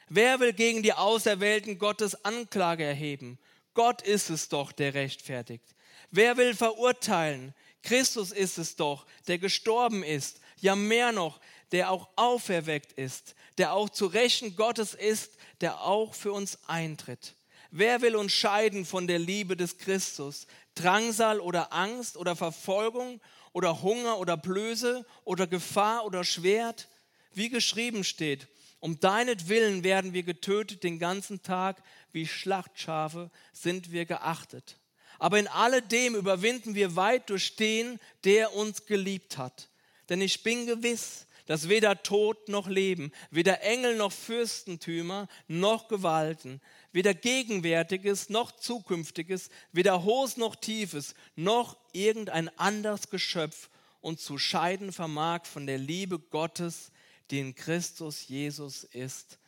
Wer 0.08 0.40
will 0.40 0.52
gegen 0.52 0.82
die 0.82 0.94
Auserwählten 0.94 1.78
Gottes 1.78 2.24
Anklage 2.24 2.82
erheben? 2.82 3.38
Gott 3.74 4.02
ist 4.02 4.30
es 4.30 4.48
doch, 4.48 4.72
der 4.72 4.94
rechtfertigt. 4.94 5.74
Wer 6.10 6.36
will 6.36 6.54
verurteilen? 6.54 7.54
Christus 7.82 8.32
ist 8.32 8.58
es 8.58 8.76
doch, 8.76 9.06
der 9.26 9.38
gestorben 9.38 10.02
ist. 10.02 10.40
Ja 10.58 10.76
mehr 10.76 11.12
noch, 11.12 11.40
der 11.72 11.90
auch 11.90 12.08
auferweckt 12.16 12.92
ist, 12.92 13.34
der 13.58 13.72
auch 13.72 13.88
zu 13.88 14.06
Rechten 14.06 14.56
Gottes 14.56 14.94
ist, 14.94 15.32
der 15.60 15.80
auch 15.80 16.14
für 16.14 16.32
uns 16.32 16.58
eintritt. 16.66 17.34
Wer 17.70 18.02
will 18.02 18.16
uns 18.16 18.32
scheiden 18.32 18.84
von 18.84 19.06
der 19.06 19.18
Liebe 19.18 19.56
des 19.56 19.78
Christus? 19.78 20.46
Drangsal 20.74 21.40
oder 21.40 21.72
Angst 21.72 22.16
oder 22.16 22.34
Verfolgung 22.34 23.20
oder 23.52 23.82
Hunger 23.82 24.18
oder 24.18 24.36
Blöße 24.36 25.06
oder 25.24 25.46
Gefahr 25.46 26.04
oder 26.04 26.24
Schwert? 26.24 26.88
Wie 27.32 27.48
geschrieben 27.48 28.02
steht, 28.02 28.48
um 28.80 28.98
deinetwillen 28.98 29.84
werden 29.84 30.14
wir 30.14 30.22
getötet 30.22 30.82
den 30.82 30.98
ganzen 30.98 31.42
Tag, 31.42 31.82
wie 32.12 32.26
Schlachtschafe 32.26 33.30
sind 33.52 33.92
wir 33.92 34.06
geachtet. 34.06 34.78
Aber 35.18 35.38
in 35.38 35.48
alledem 35.48 36.14
überwinden 36.14 36.74
wir 36.74 36.96
weit 36.96 37.28
durch 37.28 37.56
den, 37.56 38.00
der 38.24 38.54
uns 38.54 38.86
geliebt 38.86 39.36
hat. 39.36 39.68
Denn 40.08 40.22
ich 40.22 40.42
bin 40.42 40.66
gewiss, 40.66 41.26
dass 41.44 41.68
weder 41.68 42.02
Tod 42.02 42.48
noch 42.48 42.68
Leben, 42.68 43.12
weder 43.30 43.62
Engel 43.62 43.96
noch 43.96 44.12
Fürstentümer 44.12 45.28
noch 45.46 45.88
Gewalten, 45.88 46.60
weder 46.92 47.12
Gegenwärtiges 47.12 48.30
noch 48.30 48.52
Zukünftiges, 48.52 49.50
weder 49.72 50.04
Hohes 50.04 50.36
noch 50.36 50.56
Tiefes, 50.56 51.14
noch 51.36 51.76
irgendein 51.92 52.56
anderes 52.58 53.10
Geschöpf 53.10 53.68
uns 54.00 54.24
zu 54.24 54.38
scheiden 54.38 54.92
vermag 54.92 55.44
von 55.44 55.66
der 55.66 55.78
Liebe 55.78 56.18
Gottes, 56.18 56.92
die 57.30 57.40
in 57.40 57.54
Christus 57.54 58.28
Jesus 58.28 58.84
ist, 58.84 59.38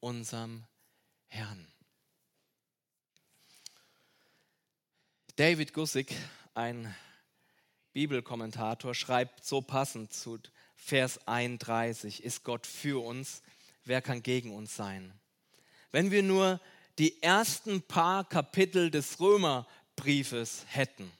unserem 0.00 0.64
Herrn. 1.26 1.66
David 5.34 5.72
Gussig, 5.72 6.14
ein 6.54 6.94
Bibelkommentator, 7.92 8.94
schreibt 8.94 9.44
so 9.44 9.60
passend 9.60 10.12
zu 10.12 10.38
Vers 10.76 11.26
31, 11.26 12.22
ist 12.22 12.44
Gott 12.44 12.66
für 12.66 13.04
uns, 13.04 13.42
wer 13.84 14.00
kann 14.00 14.22
gegen 14.22 14.54
uns 14.54 14.76
sein? 14.76 15.12
Wenn 15.90 16.10
wir 16.10 16.22
nur 16.22 16.60
die 16.98 17.22
ersten 17.22 17.82
paar 17.82 18.28
Kapitel 18.28 18.90
des 18.90 19.18
Römerbriefes 19.18 20.64
hätten, 20.68 21.10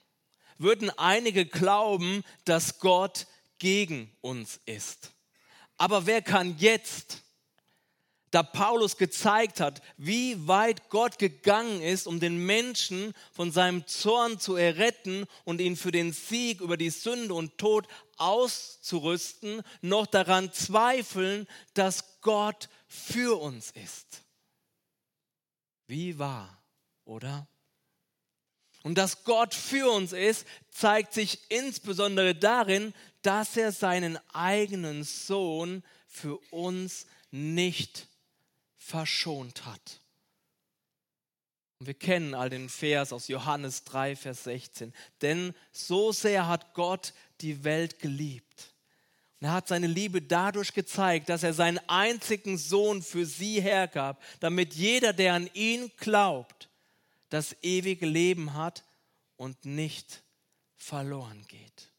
würden 0.57 0.89
einige 0.97 1.45
glauben, 1.45 2.23
dass 2.45 2.79
Gott 2.79 3.27
gegen 3.59 4.11
uns 4.21 4.59
ist. 4.65 5.11
Aber 5.77 6.05
wer 6.05 6.21
kann 6.21 6.57
jetzt 6.57 7.23
da 8.31 8.43
Paulus 8.43 8.97
gezeigt 8.97 9.59
hat, 9.59 9.81
wie 9.95 10.47
weit 10.47 10.89
Gott 10.89 11.17
gegangen 11.17 11.81
ist, 11.81 12.07
um 12.07 12.19
den 12.19 12.45
Menschen 12.45 13.13
von 13.31 13.51
seinem 13.51 13.87
Zorn 13.87 14.39
zu 14.39 14.55
erretten 14.55 15.25
und 15.45 15.61
ihn 15.61 15.77
für 15.77 15.91
den 15.91 16.11
Sieg 16.11 16.59
über 16.59 16.75
die 16.75 16.89
Sünde 16.89 17.33
und 17.33 17.57
Tod 17.57 17.87
auszurüsten, 18.17 19.61
noch 19.81 20.07
daran 20.07 20.51
zweifeln, 20.51 21.47
dass 21.73 22.19
Gott 22.21 22.67
für 22.87 23.39
uns 23.39 23.71
ist. 23.71 24.23
Wie 25.87 26.19
wahr, 26.19 26.61
oder? 27.05 27.47
Und 28.83 28.97
dass 28.97 29.23
Gott 29.23 29.53
für 29.53 29.89
uns 29.89 30.11
ist, 30.11 30.45
zeigt 30.69 31.13
sich 31.13 31.39
insbesondere 31.49 32.35
darin, 32.35 32.93
dass 33.27 33.57
er 33.57 33.73
seinen 33.73 34.17
eigenen 34.33 35.03
Sohn 35.03 35.83
für 36.07 36.37
uns 36.49 37.05
nicht 37.29 38.07
verschont 38.77 39.65
hat. 39.65 39.99
Und 41.77 41.87
wir 41.87 41.93
kennen 41.93 42.33
all 42.33 42.49
den 42.49 42.69
Vers 42.69 43.11
aus 43.11 43.27
Johannes 43.27 43.83
3, 43.83 44.15
Vers 44.15 44.45
16. 44.45 44.93
Denn 45.21 45.53
so 45.73 46.13
sehr 46.13 46.47
hat 46.47 46.73
Gott 46.73 47.13
die 47.41 47.65
Welt 47.65 47.99
geliebt. 47.99 48.73
Und 49.41 49.47
er 49.47 49.53
hat 49.55 49.67
seine 49.67 49.87
Liebe 49.87 50.21
dadurch 50.21 50.73
gezeigt, 50.73 51.27
dass 51.27 51.43
er 51.43 51.53
seinen 51.53 51.81
einzigen 51.89 52.57
Sohn 52.57 53.03
für 53.03 53.25
sie 53.25 53.59
hergab, 53.59 54.23
damit 54.39 54.73
jeder, 54.73 55.11
der 55.11 55.33
an 55.33 55.49
ihn 55.53 55.91
glaubt, 55.97 56.69
das 57.27 57.57
ewige 57.61 58.05
Leben 58.05 58.53
hat 58.53 58.85
und 59.35 59.65
nicht 59.65 60.23
verloren 60.77 61.45
geht. 61.49 61.89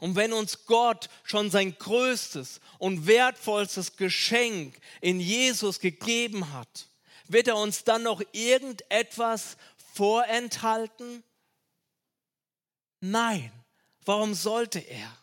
Und 0.00 0.16
wenn 0.16 0.32
uns 0.32 0.64
Gott 0.64 1.08
schon 1.22 1.50
sein 1.50 1.76
größtes 1.78 2.60
und 2.78 3.06
wertvollstes 3.06 3.96
Geschenk 3.96 4.78
in 5.00 5.20
Jesus 5.20 5.78
gegeben 5.78 6.52
hat, 6.52 6.88
wird 7.28 7.48
er 7.48 7.56
uns 7.56 7.84
dann 7.84 8.02
noch 8.02 8.22
irgendetwas 8.32 9.56
vorenthalten? 9.94 11.22
Nein, 13.00 13.52
warum 14.04 14.34
sollte 14.34 14.80
er? 14.80 15.16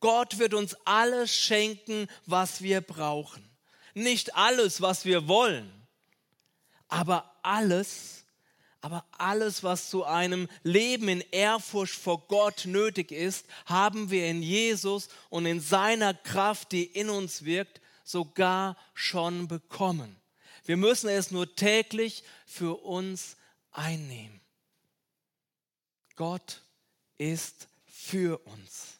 Gott 0.00 0.38
wird 0.38 0.52
uns 0.52 0.76
alles 0.84 1.32
schenken, 1.32 2.08
was 2.26 2.60
wir 2.60 2.80
brauchen. 2.80 3.48
Nicht 3.94 4.34
alles, 4.34 4.80
was 4.80 5.04
wir 5.04 5.28
wollen, 5.28 5.70
aber 6.88 7.38
alles, 7.42 8.21
aber 8.82 9.06
alles, 9.16 9.62
was 9.62 9.88
zu 9.90 10.04
einem 10.04 10.48
Leben 10.64 11.08
in 11.08 11.20
Ehrfurcht 11.30 11.94
vor 11.94 12.26
Gott 12.26 12.66
nötig 12.66 13.12
ist, 13.12 13.46
haben 13.64 14.10
wir 14.10 14.26
in 14.26 14.42
Jesus 14.42 15.08
und 15.30 15.46
in 15.46 15.60
seiner 15.60 16.14
Kraft, 16.14 16.72
die 16.72 16.84
in 16.84 17.08
uns 17.08 17.44
wirkt, 17.44 17.80
sogar 18.02 18.76
schon 18.92 19.46
bekommen. 19.46 20.20
Wir 20.64 20.76
müssen 20.76 21.08
es 21.08 21.30
nur 21.30 21.54
täglich 21.54 22.24
für 22.44 22.82
uns 22.82 23.36
einnehmen. 23.70 24.40
Gott 26.16 26.60
ist 27.18 27.68
für 27.86 28.38
uns. 28.46 28.98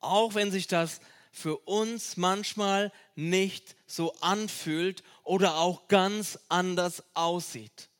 Auch 0.00 0.34
wenn 0.34 0.50
sich 0.50 0.68
das 0.68 1.02
für 1.32 1.58
uns 1.58 2.16
manchmal 2.16 2.92
nicht 3.14 3.76
so 3.86 4.14
anfühlt 4.20 5.02
oder 5.22 5.56
auch 5.56 5.86
ganz 5.88 6.38
anders 6.48 7.02
aussieht. 7.12 7.90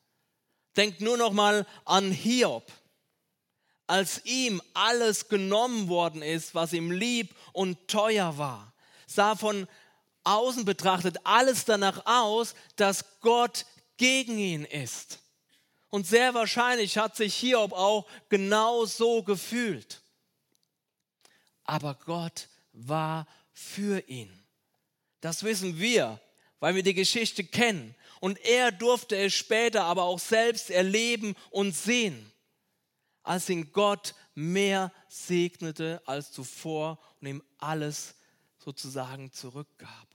Denkt 0.79 1.01
nur 1.01 1.17
noch 1.17 1.33
mal 1.33 1.67
an 1.83 2.09
Hiob. 2.09 2.71
Als 3.85 4.23
ihm 4.23 4.61
alles 4.73 5.27
genommen 5.27 5.89
worden 5.89 6.21
ist, 6.21 6.55
was 6.55 6.71
ihm 6.71 6.89
lieb 6.89 7.35
und 7.51 7.89
teuer 7.89 8.37
war, 8.37 8.71
sah 9.05 9.35
von 9.35 9.67
außen 10.23 10.63
betrachtet 10.63 11.17
alles 11.25 11.65
danach 11.65 12.05
aus, 12.05 12.55
dass 12.77 13.19
Gott 13.19 13.65
gegen 13.97 14.39
ihn 14.39 14.63
ist. 14.63 15.19
Und 15.89 16.07
sehr 16.07 16.33
wahrscheinlich 16.33 16.97
hat 16.97 17.17
sich 17.17 17.35
Hiob 17.35 17.73
auch 17.73 18.07
genau 18.29 18.85
so 18.85 19.21
gefühlt. 19.21 20.01
Aber 21.65 21.95
Gott 22.05 22.47
war 22.71 23.27
für 23.51 24.07
ihn. 24.07 24.31
Das 25.19 25.43
wissen 25.43 25.77
wir, 25.77 26.21
weil 26.61 26.75
wir 26.75 26.83
die 26.83 26.93
Geschichte 26.93 27.43
kennen. 27.43 27.95
Und 28.19 28.39
er 28.45 28.71
durfte 28.71 29.15
es 29.15 29.33
später 29.33 29.83
aber 29.83 30.03
auch 30.03 30.19
selbst 30.19 30.69
erleben 30.69 31.35
und 31.51 31.75
sehen, 31.75 32.31
als 33.23 33.49
ihn 33.49 33.71
Gott 33.71 34.15
mehr 34.35 34.91
segnete 35.07 36.01
als 36.05 36.31
zuvor 36.31 36.99
und 37.19 37.27
ihm 37.27 37.43
alles 37.57 38.15
sozusagen 38.57 39.31
zurückgab. 39.31 40.07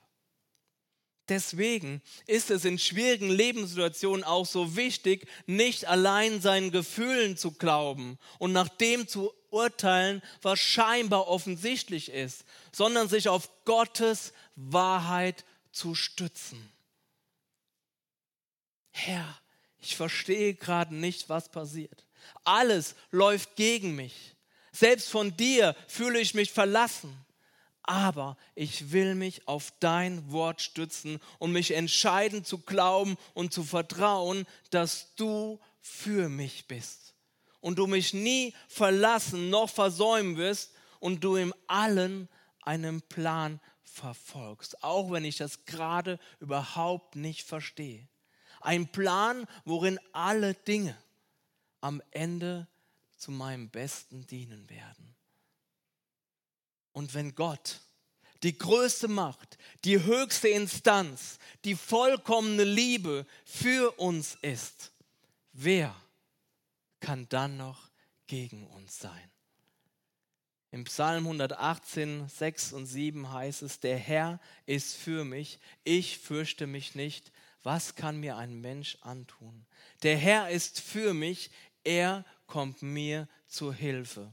Deswegen 1.29 2.03
ist 2.27 2.51
es 2.51 2.67
in 2.67 2.79
schwierigen 2.79 3.31
Lebenssituationen 3.31 4.25
auch 4.25 4.45
so 4.45 4.77
wichtig, 4.77 5.27
nicht 5.47 5.87
allein 5.87 6.43
seinen 6.43 6.71
Gefühlen 6.71 7.39
zu 7.39 7.53
glauben 7.53 8.19
und 8.39 8.53
nach 8.53 8.69
dem 8.69 9.09
zu 9.09 9.33
urteilen, 9.49 10.21
was 10.43 10.61
scheinbar 10.61 11.29
offensichtlich 11.29 12.11
ist, 12.11 12.45
sondern 12.73 13.09
sich 13.09 13.29
auf 13.29 13.49
Gottes 13.65 14.35
Wahrheit 14.55 15.47
zu 15.73 15.95
stützen. 15.95 16.74
Herr, 18.97 19.41
ich 19.81 19.97
verstehe 19.97 20.55
gerade 20.55 20.95
nicht, 20.95 21.29
was 21.29 21.49
passiert. 21.49 22.07
Alles 22.45 22.95
läuft 23.11 23.57
gegen 23.57 23.97
mich. 23.97 24.37
Selbst 24.71 25.09
von 25.11 25.37
dir 25.37 25.75
fühle 25.89 26.21
ich 26.21 26.33
mich 26.33 26.53
verlassen. 26.53 27.13
Aber 27.83 28.39
ich 28.55 28.93
will 28.93 29.17
mich 29.17 29.47
auf 29.49 29.73
dein 29.81 30.31
Wort 30.31 30.63
stützen 30.63 31.21
und 31.39 31.51
mich 31.51 31.73
entscheiden 31.73 32.45
zu 32.45 32.59
glauben 32.59 33.19
und 33.35 33.53
zu 33.53 33.65
vertrauen, 33.65 34.47
dass 34.71 35.15
du 35.17 35.61
für 35.81 36.29
mich 36.29 36.67
bist. 36.67 37.15
Und 37.61 37.81
du 37.81 37.89
mich 37.89 38.15
nie 38.15 38.55
verlassen 38.69 39.51
noch 39.51 39.69
versäumen 39.69 40.37
wirst 40.37 40.73
und 41.01 41.25
du 41.25 41.35
im 41.35 41.53
Allen 41.67 42.29
einen 42.63 43.03
Plan 43.03 43.61
verfolgst, 43.83 44.83
auch 44.85 45.11
wenn 45.11 45.25
ich 45.25 45.37
das 45.37 45.65
gerade 45.67 46.21
überhaupt 46.39 47.17
nicht 47.17 47.43
verstehe. 47.43 48.09
Ein 48.65 48.89
Plan, 48.89 49.47
worin 49.65 50.01
alle 50.13 50.55
Dinge 50.55 50.97
am 51.81 52.03
Ende 52.11 52.67
zu 53.17 53.31
meinem 53.31 53.69
Besten 53.69 54.27
dienen 54.27 54.69
werden. 54.71 55.15
Und 56.93 57.13
wenn 57.13 57.35
Gott 57.35 57.81
die 58.43 58.57
größte 58.57 59.09
Macht, 59.09 59.59
die 59.85 60.03
höchste 60.03 60.49
Instanz, 60.49 61.39
die 61.65 61.75
vollkommene 61.75 62.65
Liebe 62.65 63.27
für 63.45 63.93
uns 63.99 64.37
ist, 64.41 64.93
wer 65.53 65.95
kann 67.01 67.29
dann 67.29 67.59
noch 67.59 67.91
gegen 68.27 68.67
uns 68.69 68.99
sein? 68.99 69.31
Im 70.71 70.85
Psalm 70.85 71.25
118, 71.25 72.29
6 72.29 72.73
und 72.73 72.87
7 72.87 73.31
heißt 73.31 73.63
es, 73.63 73.79
der 73.79 73.97
Herr 73.97 74.41
ist 74.67 74.97
für 74.97 75.25
mich, 75.25 75.61
ich 75.85 76.19
fürchte 76.19 76.67
mich 76.67 76.95
nicht. 76.95 77.31
Was 77.65 77.95
kann 77.95 78.19
mir 78.19 78.37
ein 78.37 78.61
Mensch 78.61 78.99
antun? 79.01 79.65
Der 80.03 80.19
Herr 80.19 80.51
ist 80.51 80.81
für 80.81 81.15
mich, 81.15 81.51
er 81.83 82.25
kommt 82.47 82.83
mir 82.83 83.27
zur 83.49 83.73
Hilfe. 83.73 84.33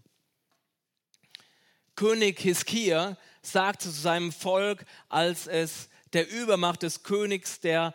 König 1.95 2.39
Hiskia 2.41 3.17
sagte 3.41 3.85
zu 3.85 3.91
seinem 3.91 4.33
Volk, 4.33 4.85
als 5.07 5.47
es 5.47 5.87
der 6.11 6.29
Übermacht 6.29 6.83
des 6.83 7.03
Königs 7.03 7.61
der 7.61 7.93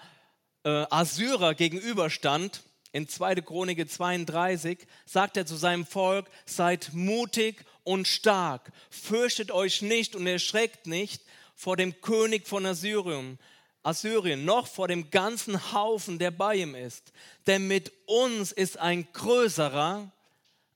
äh, 0.64 0.86
Assyrer 0.88 1.54
gegenüberstand, 1.54 2.62
in 2.92 3.06
2. 3.06 3.42
Chronik 3.42 3.90
32, 3.90 4.86
sagt 5.04 5.36
er 5.36 5.44
zu 5.44 5.56
seinem 5.56 5.84
Volk, 5.84 6.30
seid 6.46 6.94
mutig 6.94 7.62
und 7.84 8.08
stark, 8.08 8.72
fürchtet 8.88 9.50
euch 9.50 9.82
nicht 9.82 10.16
und 10.16 10.26
erschreckt 10.26 10.86
nicht 10.86 11.22
vor 11.54 11.76
dem 11.76 12.00
König 12.00 12.46
von 12.46 12.64
Assyrien, 12.64 13.38
Assyrien, 13.86 14.44
noch 14.44 14.66
vor 14.66 14.88
dem 14.88 15.10
ganzen 15.10 15.72
Haufen, 15.72 16.18
der 16.18 16.32
bei 16.32 16.56
ihm 16.56 16.74
ist. 16.74 17.12
Denn 17.46 17.68
mit 17.68 17.92
uns 18.06 18.50
ist 18.50 18.78
ein 18.78 19.06
größerer 19.12 20.10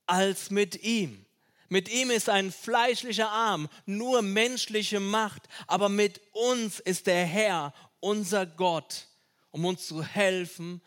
als 0.05 0.49
mit 0.49 0.81
ihm. 0.83 1.25
Mit 1.67 1.89
ihm 1.89 2.09
ist 2.09 2.29
ein 2.29 2.51
fleischlicher 2.51 3.29
Arm, 3.29 3.69
nur 3.85 4.21
menschliche 4.21 4.99
Macht, 4.99 5.43
aber 5.67 5.89
mit 5.89 6.21
uns 6.31 6.79
ist 6.79 7.07
der 7.07 7.25
Herr, 7.25 7.73
unser 7.99 8.45
Gott, 8.45 9.07
um 9.51 9.65
uns 9.65 9.87
zu 9.87 10.03
helfen 10.03 10.81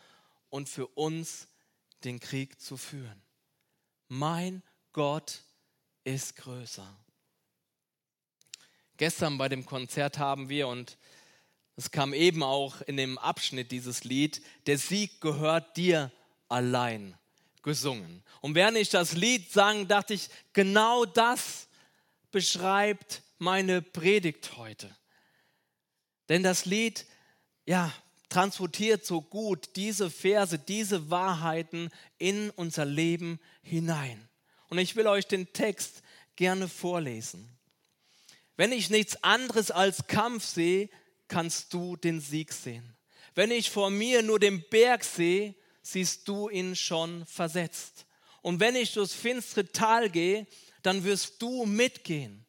und 0.49 0.67
für 0.67 0.87
uns 0.87 1.47
den 2.03 2.19
Krieg 2.19 2.59
zu 2.59 2.75
führen. 2.75 3.21
Mein 4.07 4.63
Gott 4.93 5.43
ist 6.03 6.35
größer. 6.37 6.87
Gestern 8.97 9.37
bei 9.37 9.49
dem 9.49 9.65
Konzert 9.65 10.17
haben 10.17 10.49
wir, 10.49 10.67
und 10.67 10.97
es 11.77 11.91
kam 11.91 12.13
eben 12.13 12.41
auch 12.41 12.81
in 12.81 12.97
dem 12.97 13.17
Abschnitt 13.17 13.71
dieses 13.71 14.03
Lied, 14.03 14.41
der 14.65 14.77
Sieg 14.77 15.19
gehört 15.19 15.75
dir 15.75 16.11
allein 16.47 17.17
gesungen. 17.63 18.23
Und 18.41 18.55
während 18.55 18.77
ich 18.77 18.89
das 18.89 19.13
Lied 19.13 19.51
sang, 19.51 19.87
dachte 19.87 20.13
ich, 20.13 20.29
genau 20.53 21.05
das 21.05 21.67
beschreibt 22.31 23.23
meine 23.39 23.81
Predigt 23.81 24.55
heute. 24.55 24.95
Denn 26.29 26.43
das 26.43 26.65
Lied, 26.65 27.05
ja, 27.65 27.91
transportiert 28.29 29.05
so 29.05 29.21
gut 29.21 29.75
diese 29.75 30.09
Verse, 30.09 30.57
diese 30.57 31.09
Wahrheiten 31.09 31.91
in 32.17 32.49
unser 32.51 32.85
Leben 32.85 33.39
hinein. 33.61 34.27
Und 34.69 34.77
ich 34.77 34.95
will 34.95 35.07
euch 35.07 35.27
den 35.27 35.51
Text 35.53 36.01
gerne 36.35 36.67
vorlesen. 36.67 37.49
Wenn 38.57 38.71
ich 38.71 38.89
nichts 38.89 39.21
anderes 39.23 39.71
als 39.71 40.07
Kampf 40.07 40.45
sehe, 40.45 40.89
kannst 41.27 41.73
du 41.73 41.95
den 41.95 42.19
Sieg 42.19 42.53
sehen. 42.53 42.95
Wenn 43.33 43.51
ich 43.51 43.69
vor 43.69 43.89
mir 43.89 44.21
nur 44.21 44.39
den 44.39 44.63
Berg 44.69 45.03
sehe, 45.03 45.55
siehst 45.81 46.27
du 46.27 46.49
ihn 46.49 46.75
schon 46.75 47.25
versetzt. 47.25 48.05
Und 48.41 48.59
wenn 48.59 48.75
ich 48.75 48.93
durchs 48.93 49.13
finstere 49.13 49.71
Tal 49.71 50.09
gehe, 50.09 50.47
dann 50.83 51.03
wirst 51.03 51.41
du 51.41 51.65
mitgehen. 51.65 52.45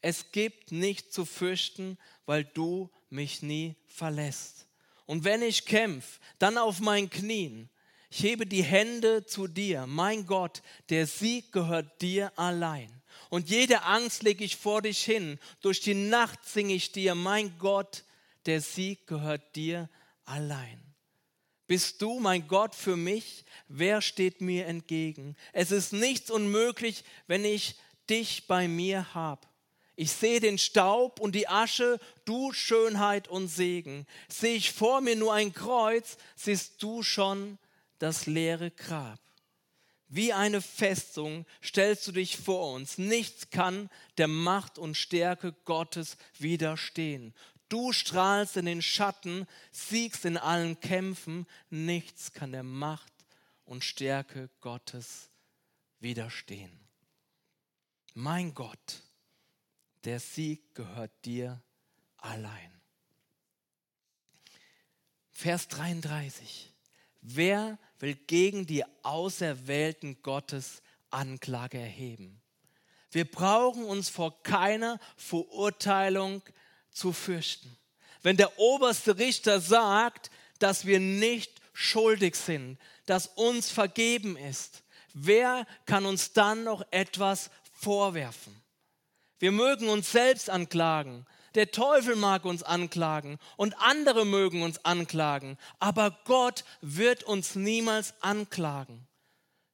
Es 0.00 0.32
gibt 0.32 0.70
nicht 0.70 1.12
zu 1.12 1.24
fürchten, 1.24 1.98
weil 2.26 2.44
du 2.44 2.90
mich 3.10 3.42
nie 3.42 3.76
verlässt. 3.86 4.66
Und 5.06 5.24
wenn 5.24 5.42
ich 5.42 5.66
kämpfe, 5.66 6.20
dann 6.38 6.58
auf 6.58 6.80
meinen 6.80 7.10
Knien. 7.10 7.68
Ich 8.10 8.22
hebe 8.22 8.46
die 8.46 8.62
Hände 8.62 9.26
zu 9.26 9.48
dir, 9.48 9.86
mein 9.86 10.24
Gott, 10.26 10.62
der 10.88 11.06
Sieg 11.06 11.52
gehört 11.52 12.00
dir 12.00 12.32
allein. 12.38 13.02
Und 13.30 13.48
jede 13.48 13.82
Angst 13.82 14.22
lege 14.22 14.44
ich 14.44 14.56
vor 14.56 14.82
dich 14.82 15.02
hin. 15.02 15.38
Durch 15.60 15.80
die 15.80 15.94
Nacht 15.94 16.44
singe 16.44 16.74
ich 16.74 16.92
dir, 16.92 17.14
mein 17.14 17.58
Gott, 17.58 18.04
der 18.46 18.60
Sieg 18.60 19.06
gehört 19.06 19.56
dir 19.56 19.88
allein. 20.24 20.80
Bist 21.66 22.02
du, 22.02 22.20
mein 22.20 22.46
Gott, 22.46 22.74
für 22.74 22.96
mich? 22.96 23.44
Wer 23.68 24.02
steht 24.02 24.40
mir 24.40 24.66
entgegen? 24.66 25.34
Es 25.52 25.70
ist 25.70 25.92
nichts 25.92 26.30
unmöglich, 26.30 27.04
wenn 27.26 27.44
ich 27.44 27.76
dich 28.10 28.46
bei 28.46 28.68
mir 28.68 29.14
habe. 29.14 29.46
Ich 29.96 30.12
sehe 30.12 30.40
den 30.40 30.58
Staub 30.58 31.20
und 31.20 31.34
die 31.34 31.48
Asche, 31.48 32.00
du 32.24 32.52
Schönheit 32.52 33.28
und 33.28 33.48
Segen. 33.48 34.06
Sehe 34.28 34.56
ich 34.56 34.72
vor 34.72 35.00
mir 35.00 35.16
nur 35.16 35.32
ein 35.32 35.52
Kreuz, 35.52 36.18
siehst 36.36 36.82
du 36.82 37.02
schon 37.02 37.58
das 37.98 38.26
leere 38.26 38.70
Grab. 38.70 39.23
Wie 40.08 40.32
eine 40.32 40.60
Festung 40.60 41.46
stellst 41.62 42.06
du 42.06 42.12
dich 42.12 42.36
vor 42.36 42.72
uns. 42.72 42.98
Nichts 42.98 43.50
kann 43.50 43.90
der 44.18 44.28
Macht 44.28 44.78
und 44.78 44.96
Stärke 44.96 45.52
Gottes 45.64 46.16
widerstehen. 46.38 47.34
Du 47.68 47.92
strahlst 47.92 48.56
in 48.56 48.66
den 48.66 48.82
Schatten, 48.82 49.46
siegst 49.72 50.24
in 50.24 50.36
allen 50.36 50.78
Kämpfen. 50.80 51.46
Nichts 51.70 52.32
kann 52.32 52.52
der 52.52 52.62
Macht 52.62 53.12
und 53.64 53.82
Stärke 53.82 54.50
Gottes 54.60 55.30
widerstehen. 56.00 56.78
Mein 58.12 58.54
Gott, 58.54 59.02
der 60.04 60.20
Sieg 60.20 60.74
gehört 60.74 61.12
dir 61.24 61.60
allein. 62.18 62.70
Vers 65.32 65.66
33. 65.68 66.72
Wer 67.22 67.78
will 67.98 68.14
gegen 68.14 68.66
die 68.66 68.84
Auserwählten 69.02 70.22
Gottes 70.22 70.82
Anklage 71.10 71.78
erheben? 71.78 72.40
Wir 73.10 73.24
brauchen 73.24 73.84
uns 73.84 74.08
vor 74.08 74.42
keiner 74.42 74.98
Verurteilung 75.16 76.42
zu 76.90 77.12
fürchten. 77.12 77.76
Wenn 78.22 78.36
der 78.36 78.58
oberste 78.58 79.18
Richter 79.18 79.60
sagt, 79.60 80.30
dass 80.58 80.86
wir 80.86 80.98
nicht 80.98 81.60
schuldig 81.72 82.34
sind, 82.36 82.78
dass 83.06 83.26
uns 83.28 83.70
vergeben 83.70 84.36
ist, 84.36 84.82
wer 85.12 85.66
kann 85.86 86.06
uns 86.06 86.32
dann 86.32 86.64
noch 86.64 86.84
etwas 86.90 87.50
vorwerfen? 87.72 88.54
Wir 89.38 89.52
mögen 89.52 89.88
uns 89.88 90.10
selbst 90.10 90.48
anklagen, 90.48 91.26
der 91.54 91.70
Teufel 91.70 92.16
mag 92.16 92.44
uns 92.44 92.62
anklagen 92.62 93.38
und 93.56 93.78
andere 93.78 94.24
mögen 94.24 94.62
uns 94.62 94.84
anklagen, 94.84 95.56
aber 95.78 96.18
Gott 96.24 96.64
wird 96.80 97.22
uns 97.24 97.54
niemals 97.54 98.14
anklagen. 98.20 99.06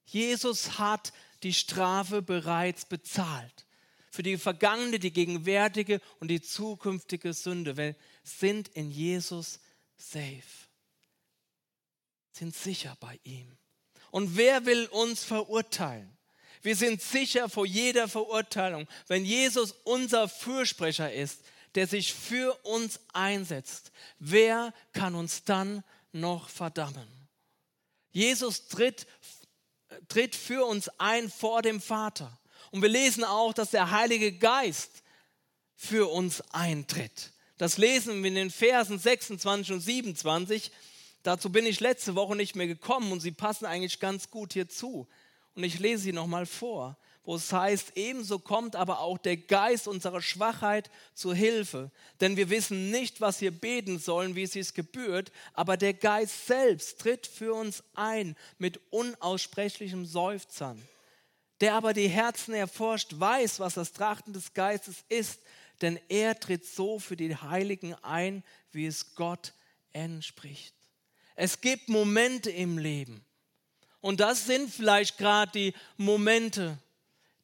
Jesus 0.04 0.78
hat 0.78 1.12
die 1.42 1.54
Strafe 1.54 2.22
bereits 2.22 2.84
bezahlt. 2.84 3.66
Für 4.10 4.22
die 4.24 4.38
vergangene, 4.38 4.98
die 4.98 5.12
gegenwärtige 5.12 6.00
und 6.18 6.28
die 6.28 6.42
zukünftige 6.42 7.32
Sünde. 7.32 7.76
Wir 7.76 7.94
sind 8.24 8.68
in 8.68 8.90
Jesus 8.90 9.60
safe. 9.96 10.42
Sind 12.32 12.54
sicher 12.54 12.96
bei 12.98 13.20
ihm. 13.22 13.56
Und 14.10 14.36
wer 14.36 14.66
will 14.66 14.86
uns 14.86 15.22
verurteilen? 15.22 16.10
Wir 16.62 16.76
sind 16.76 17.00
sicher 17.00 17.48
vor 17.48 17.64
jeder 17.64 18.08
Verurteilung, 18.08 18.86
wenn 19.06 19.24
Jesus 19.24 19.72
unser 19.84 20.28
Fürsprecher 20.28 21.12
ist, 21.12 21.40
der 21.74 21.86
sich 21.86 22.14
für 22.14 22.54
uns 22.64 23.00
einsetzt. 23.12 23.92
Wer 24.18 24.74
kann 24.92 25.14
uns 25.14 25.44
dann 25.44 25.84
noch 26.12 26.48
verdammen? 26.48 27.08
Jesus 28.12 28.68
tritt, 28.68 29.06
tritt 30.08 30.34
für 30.34 30.64
uns 30.64 30.88
ein 30.98 31.30
vor 31.30 31.62
dem 31.62 31.80
Vater. 31.80 32.36
Und 32.70 32.82
wir 32.82 32.88
lesen 32.88 33.24
auch, 33.24 33.52
dass 33.52 33.70
der 33.70 33.90
Heilige 33.90 34.32
Geist 34.32 35.02
für 35.76 36.10
uns 36.10 36.40
eintritt. 36.52 37.32
Das 37.56 37.78
lesen 37.78 38.22
wir 38.22 38.28
in 38.28 38.34
den 38.34 38.50
Versen 38.50 38.98
26 38.98 39.72
und 39.72 39.80
27. 39.80 40.70
Dazu 41.22 41.50
bin 41.50 41.66
ich 41.66 41.80
letzte 41.80 42.14
Woche 42.14 42.34
nicht 42.34 42.56
mehr 42.56 42.66
gekommen 42.66 43.12
und 43.12 43.20
sie 43.20 43.32
passen 43.32 43.66
eigentlich 43.66 44.00
ganz 44.00 44.30
gut 44.30 44.54
hierzu. 44.54 45.06
Und 45.54 45.64
ich 45.64 45.78
lese 45.78 46.04
sie 46.04 46.12
nochmal 46.12 46.46
vor 46.46 46.96
wo 47.24 47.36
es 47.36 47.52
heißt, 47.52 47.92
ebenso 47.96 48.38
kommt 48.38 48.76
aber 48.76 49.00
auch 49.00 49.18
der 49.18 49.36
Geist 49.36 49.86
unserer 49.86 50.22
Schwachheit 50.22 50.90
zu 51.14 51.34
Hilfe. 51.34 51.90
Denn 52.20 52.36
wir 52.36 52.48
wissen 52.50 52.90
nicht, 52.90 53.20
was 53.20 53.40
wir 53.40 53.50
beten 53.50 53.98
sollen, 53.98 54.34
wie 54.34 54.44
es 54.44 54.52
sich 54.52 54.74
gebührt, 54.74 55.30
aber 55.52 55.76
der 55.76 55.94
Geist 55.94 56.46
selbst 56.46 57.00
tritt 57.00 57.26
für 57.26 57.54
uns 57.54 57.82
ein 57.94 58.36
mit 58.58 58.80
unaussprechlichem 58.90 60.06
Seufzern. 60.06 60.80
Der 61.60 61.74
aber 61.74 61.92
die 61.92 62.08
Herzen 62.08 62.54
erforscht, 62.54 63.12
weiß, 63.12 63.60
was 63.60 63.74
das 63.74 63.92
Trachten 63.92 64.32
des 64.32 64.54
Geistes 64.54 65.04
ist, 65.08 65.40
denn 65.82 66.00
er 66.08 66.38
tritt 66.38 66.64
so 66.64 66.98
für 66.98 67.16
die 67.16 67.36
Heiligen 67.36 67.94
ein, 68.02 68.42
wie 68.72 68.86
es 68.86 69.14
Gott 69.14 69.52
entspricht. 69.92 70.74
Es 71.36 71.60
gibt 71.60 71.88
Momente 71.88 72.50
im 72.50 72.78
Leben. 72.78 73.24
Und 74.00 74.20
das 74.20 74.46
sind 74.46 74.70
vielleicht 74.72 75.18
gerade 75.18 75.52
die 75.52 75.74
Momente, 75.96 76.78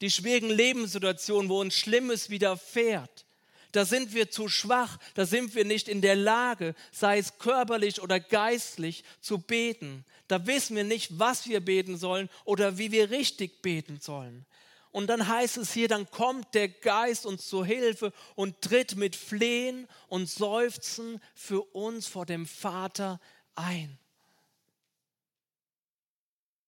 die 0.01 0.11
schwierigen 0.11 0.51
Lebenssituationen, 0.51 1.49
wo 1.49 1.61
uns 1.61 1.75
Schlimmes 1.75 2.31
widerfährt. 2.31 3.25
Da 3.73 3.85
sind 3.85 4.15
wir 4.15 4.31
zu 4.31 4.49
schwach, 4.49 4.99
da 5.15 5.27
sind 5.27 5.55
wir 5.55 5.65
nicht 5.65 5.89
in 5.89 6.01
der 6.01 6.17
Lage, 6.17 6.75
sei 6.93 7.19
es 7.19 7.39
körperlich 7.39 8.01
oder 8.01 8.21
geistlich, 8.21 9.05
zu 9.21 9.39
beten. 9.39 10.05
Da 10.29 10.47
wissen 10.47 10.77
wir 10.77 10.85
nicht, 10.85 11.19
was 11.19 11.47
wir 11.47 11.61
beten 11.61 11.99
sollen 11.99 12.31
oder 12.45 12.79
wie 12.79 12.91
wir 12.91 13.11
richtig 13.11 13.63
beten 13.63 14.01
sollen. 14.01 14.47
Und 14.93 15.09
dann 15.09 15.29
heißt 15.29 15.59
es 15.59 15.75
hier, 15.75 15.89
dann 15.89 16.11
kommt 16.11 16.55
der 16.55 16.69
Geist 16.69 17.27
uns 17.27 17.47
zur 17.49 17.67
Hilfe 17.67 18.15
und 18.35 18.63
tritt 18.63 18.97
mit 18.97 19.15
Flehen 19.15 19.87
und 20.09 20.27
Seufzen 20.27 21.21
für 21.35 21.61
uns 21.75 22.07
vor 22.07 22.25
dem 22.25 22.47
Vater 22.47 23.21
ein. 23.55 23.99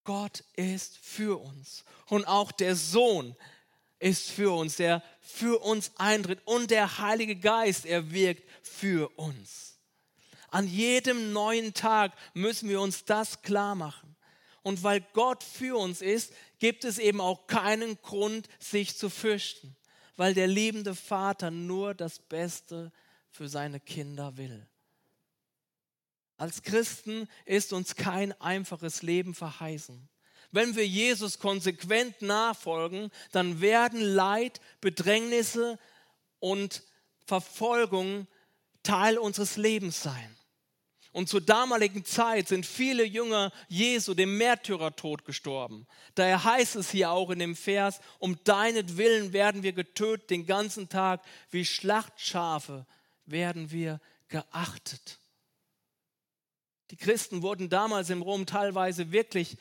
Gott 0.08 0.42
ist 0.56 0.96
für 1.02 1.38
uns. 1.38 1.84
Und 2.08 2.26
auch 2.26 2.50
der 2.50 2.76
Sohn 2.76 3.36
ist 3.98 4.30
für 4.30 4.56
uns, 4.56 4.76
der 4.76 5.02
für 5.20 5.62
uns 5.62 5.92
eintritt. 5.96 6.40
Und 6.46 6.70
der 6.70 6.96
Heilige 6.96 7.36
Geist, 7.36 7.84
er 7.84 8.10
wirkt 8.10 8.48
für 8.62 9.10
uns. 9.18 9.78
An 10.48 10.66
jedem 10.66 11.34
neuen 11.34 11.74
Tag 11.74 12.14
müssen 12.32 12.70
wir 12.70 12.80
uns 12.80 13.04
das 13.04 13.42
klar 13.42 13.74
machen. 13.74 14.16
Und 14.62 14.82
weil 14.82 15.02
Gott 15.12 15.44
für 15.44 15.76
uns 15.76 16.00
ist, 16.00 16.32
gibt 16.58 16.84
es 16.84 16.98
eben 16.98 17.20
auch 17.20 17.46
keinen 17.46 18.00
Grund, 18.00 18.48
sich 18.58 18.96
zu 18.96 19.10
fürchten, 19.10 19.76
weil 20.16 20.32
der 20.32 20.46
liebende 20.46 20.94
Vater 20.94 21.50
nur 21.50 21.92
das 21.94 22.18
Beste 22.18 22.92
für 23.30 23.50
seine 23.50 23.78
Kinder 23.78 24.38
will. 24.38 24.66
Als 26.38 26.62
Christen 26.62 27.28
ist 27.44 27.72
uns 27.72 27.96
kein 27.96 28.32
einfaches 28.40 29.02
Leben 29.02 29.34
verheißen. 29.34 30.08
Wenn 30.50 30.76
wir 30.76 30.86
Jesus 30.86 31.38
konsequent 31.38 32.22
nachfolgen, 32.22 33.10
dann 33.32 33.60
werden 33.60 34.00
Leid, 34.00 34.60
Bedrängnisse 34.80 35.78
und 36.38 36.82
Verfolgung 37.26 38.26
Teil 38.82 39.18
unseres 39.18 39.56
Lebens 39.56 40.02
sein. 40.02 40.34
Und 41.12 41.28
zur 41.28 41.40
damaligen 41.40 42.04
Zeit 42.04 42.48
sind 42.48 42.64
viele 42.64 43.04
Jünger 43.04 43.50
Jesu 43.66 44.14
dem 44.14 44.38
Märtyrertod 44.38 45.24
gestorben. 45.24 45.86
Daher 46.14 46.44
heißt 46.44 46.76
es 46.76 46.90
hier 46.90 47.10
auch 47.10 47.30
in 47.30 47.40
dem 47.40 47.56
Vers, 47.56 48.00
um 48.20 48.42
deinetwillen 48.44 49.32
werden 49.32 49.64
wir 49.64 49.72
getötet 49.72 50.30
den 50.30 50.46
ganzen 50.46 50.88
Tag, 50.88 51.22
wie 51.50 51.64
Schlachtschafe 51.64 52.86
werden 53.26 53.70
wir 53.72 54.00
geachtet. 54.28 55.17
Die 56.90 56.96
Christen 56.96 57.42
wurden 57.42 57.68
damals 57.68 58.10
im 58.10 58.22
Rom 58.22 58.46
teilweise 58.46 59.12
wirklich 59.12 59.56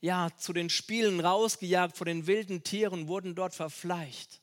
ja, 0.00 0.28
zu 0.36 0.52
den 0.52 0.68
Spielen 0.68 1.20
rausgejagt 1.20 1.96
vor 1.96 2.04
den 2.04 2.26
wilden 2.26 2.62
Tieren, 2.62 3.08
wurden 3.08 3.34
dort 3.34 3.54
verfleicht. 3.54 4.42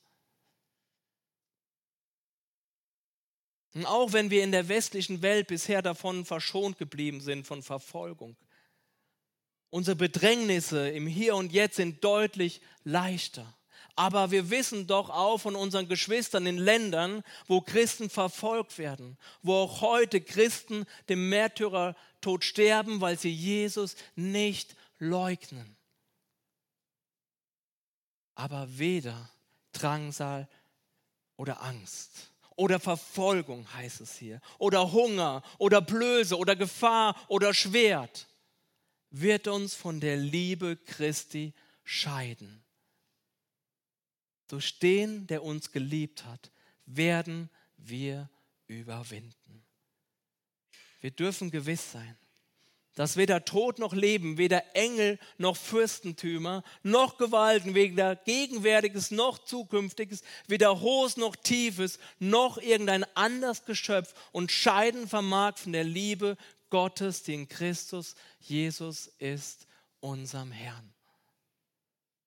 Und 3.73 3.85
auch 3.85 4.11
wenn 4.11 4.29
wir 4.29 4.43
in 4.43 4.51
der 4.51 4.67
westlichen 4.67 5.21
Welt 5.21 5.47
bisher 5.47 5.81
davon 5.81 6.25
verschont 6.25 6.77
geblieben 6.77 7.21
sind, 7.21 7.45
von 7.45 7.63
Verfolgung, 7.63 8.35
unsere 9.69 9.95
Bedrängnisse 9.95 10.89
im 10.89 11.07
Hier 11.07 11.35
und 11.35 11.53
Jetzt 11.53 11.77
sind 11.77 12.03
deutlich 12.03 12.61
leichter. 12.83 13.55
Aber 14.01 14.31
wir 14.31 14.49
wissen 14.49 14.87
doch 14.87 15.11
auch 15.11 15.37
von 15.37 15.55
unseren 15.55 15.87
Geschwistern 15.87 16.47
in 16.47 16.57
Ländern, 16.57 17.21
wo 17.45 17.61
Christen 17.61 18.09
verfolgt 18.09 18.79
werden, 18.79 19.15
wo 19.43 19.53
auch 19.53 19.81
heute 19.81 20.21
Christen 20.21 20.87
dem 21.07 21.29
Märtyrertod 21.29 22.43
sterben, 22.43 22.99
weil 22.99 23.19
sie 23.19 23.29
Jesus 23.29 23.95
nicht 24.15 24.75
leugnen. 24.97 25.77
Aber 28.33 28.75
weder 28.79 29.29
Drangsal 29.71 30.49
oder 31.37 31.61
Angst 31.61 32.31
oder 32.55 32.79
Verfolgung 32.79 33.71
heißt 33.75 34.01
es 34.01 34.17
hier, 34.17 34.41
oder 34.57 34.91
Hunger 34.93 35.43
oder 35.59 35.79
Blöße 35.79 36.35
oder 36.35 36.55
Gefahr 36.55 37.15
oder 37.27 37.53
Schwert 37.53 38.27
wird 39.11 39.47
uns 39.47 39.75
von 39.75 39.99
der 39.99 40.17
Liebe 40.17 40.75
Christi 40.75 41.53
scheiden. 41.83 42.60
Durch 44.51 44.79
den, 44.79 45.27
der 45.27 45.43
uns 45.43 45.71
geliebt 45.71 46.25
hat, 46.25 46.51
werden 46.85 47.49
wir 47.77 48.29
überwinden. 48.67 49.63
Wir 50.99 51.11
dürfen 51.11 51.51
gewiss 51.51 51.93
sein, 51.93 52.17
dass 52.95 53.15
weder 53.15 53.45
Tod 53.45 53.79
noch 53.79 53.93
Leben, 53.93 54.37
weder 54.37 54.75
Engel 54.75 55.19
noch 55.37 55.55
Fürstentümer, 55.55 56.63
noch 56.83 57.17
Gewalten, 57.17 57.75
weder 57.75 58.17
Gegenwärtiges 58.17 59.11
noch 59.11 59.39
Zukünftiges, 59.39 60.21
weder 60.47 60.81
Hohes 60.81 61.15
noch 61.15 61.37
Tiefes, 61.37 61.97
noch 62.19 62.57
irgendein 62.57 63.05
anderes 63.15 63.63
Geschöpf 63.63 64.13
und 64.33 64.51
scheiden 64.51 65.07
vermag 65.07 65.59
von 65.59 65.71
der 65.71 65.85
Liebe 65.85 66.35
Gottes, 66.69 67.23
die 67.23 67.35
in 67.35 67.47
Christus 67.47 68.15
Jesus 68.39 69.07
ist, 69.17 69.65
unserem 70.01 70.51
Herrn. 70.51 70.93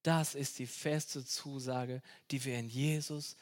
Das 0.04 0.36
ist 0.36 0.60
die 0.60 0.66
feste 0.66 1.24
Zusage, 1.24 2.00
die 2.30 2.44
wir 2.44 2.58
in 2.58 2.68
Jesus 2.68 3.36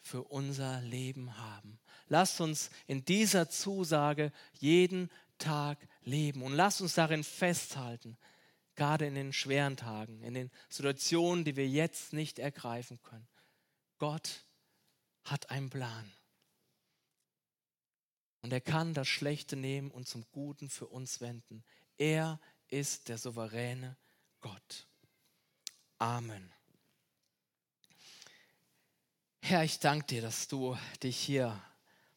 für 0.00 0.24
unser 0.24 0.80
Leben 0.80 1.36
haben. 1.36 1.78
Lasst 2.08 2.40
uns 2.40 2.70
in 2.88 3.04
dieser 3.04 3.48
Zusage 3.48 4.32
jeden 4.58 5.10
Tag 5.40 5.78
leben. 6.02 6.42
Und 6.42 6.54
lasst 6.54 6.80
uns 6.80 6.94
darin 6.94 7.24
festhalten, 7.24 8.16
gerade 8.76 9.06
in 9.06 9.14
den 9.14 9.32
schweren 9.32 9.76
Tagen, 9.76 10.22
in 10.22 10.34
den 10.34 10.50
Situationen, 10.68 11.44
die 11.44 11.56
wir 11.56 11.68
jetzt 11.68 12.12
nicht 12.12 12.38
ergreifen 12.38 13.00
können. 13.02 13.28
Gott 13.98 14.46
hat 15.24 15.50
einen 15.50 15.70
Plan. 15.70 16.12
Und 18.42 18.52
er 18.52 18.60
kann 18.60 18.94
das 18.94 19.08
Schlechte 19.08 19.56
nehmen 19.56 19.90
und 19.90 20.08
zum 20.08 20.24
Guten 20.32 20.70
für 20.70 20.86
uns 20.86 21.20
wenden. 21.20 21.62
Er 21.98 22.40
ist 22.68 23.08
der 23.08 23.18
souveräne 23.18 23.98
Gott. 24.40 24.89
Amen. 26.00 26.50
Herr, 29.42 29.64
ich 29.64 29.78
danke 29.80 30.06
dir, 30.06 30.22
dass 30.22 30.48
du 30.48 30.76
dich 31.02 31.18
hier 31.18 31.62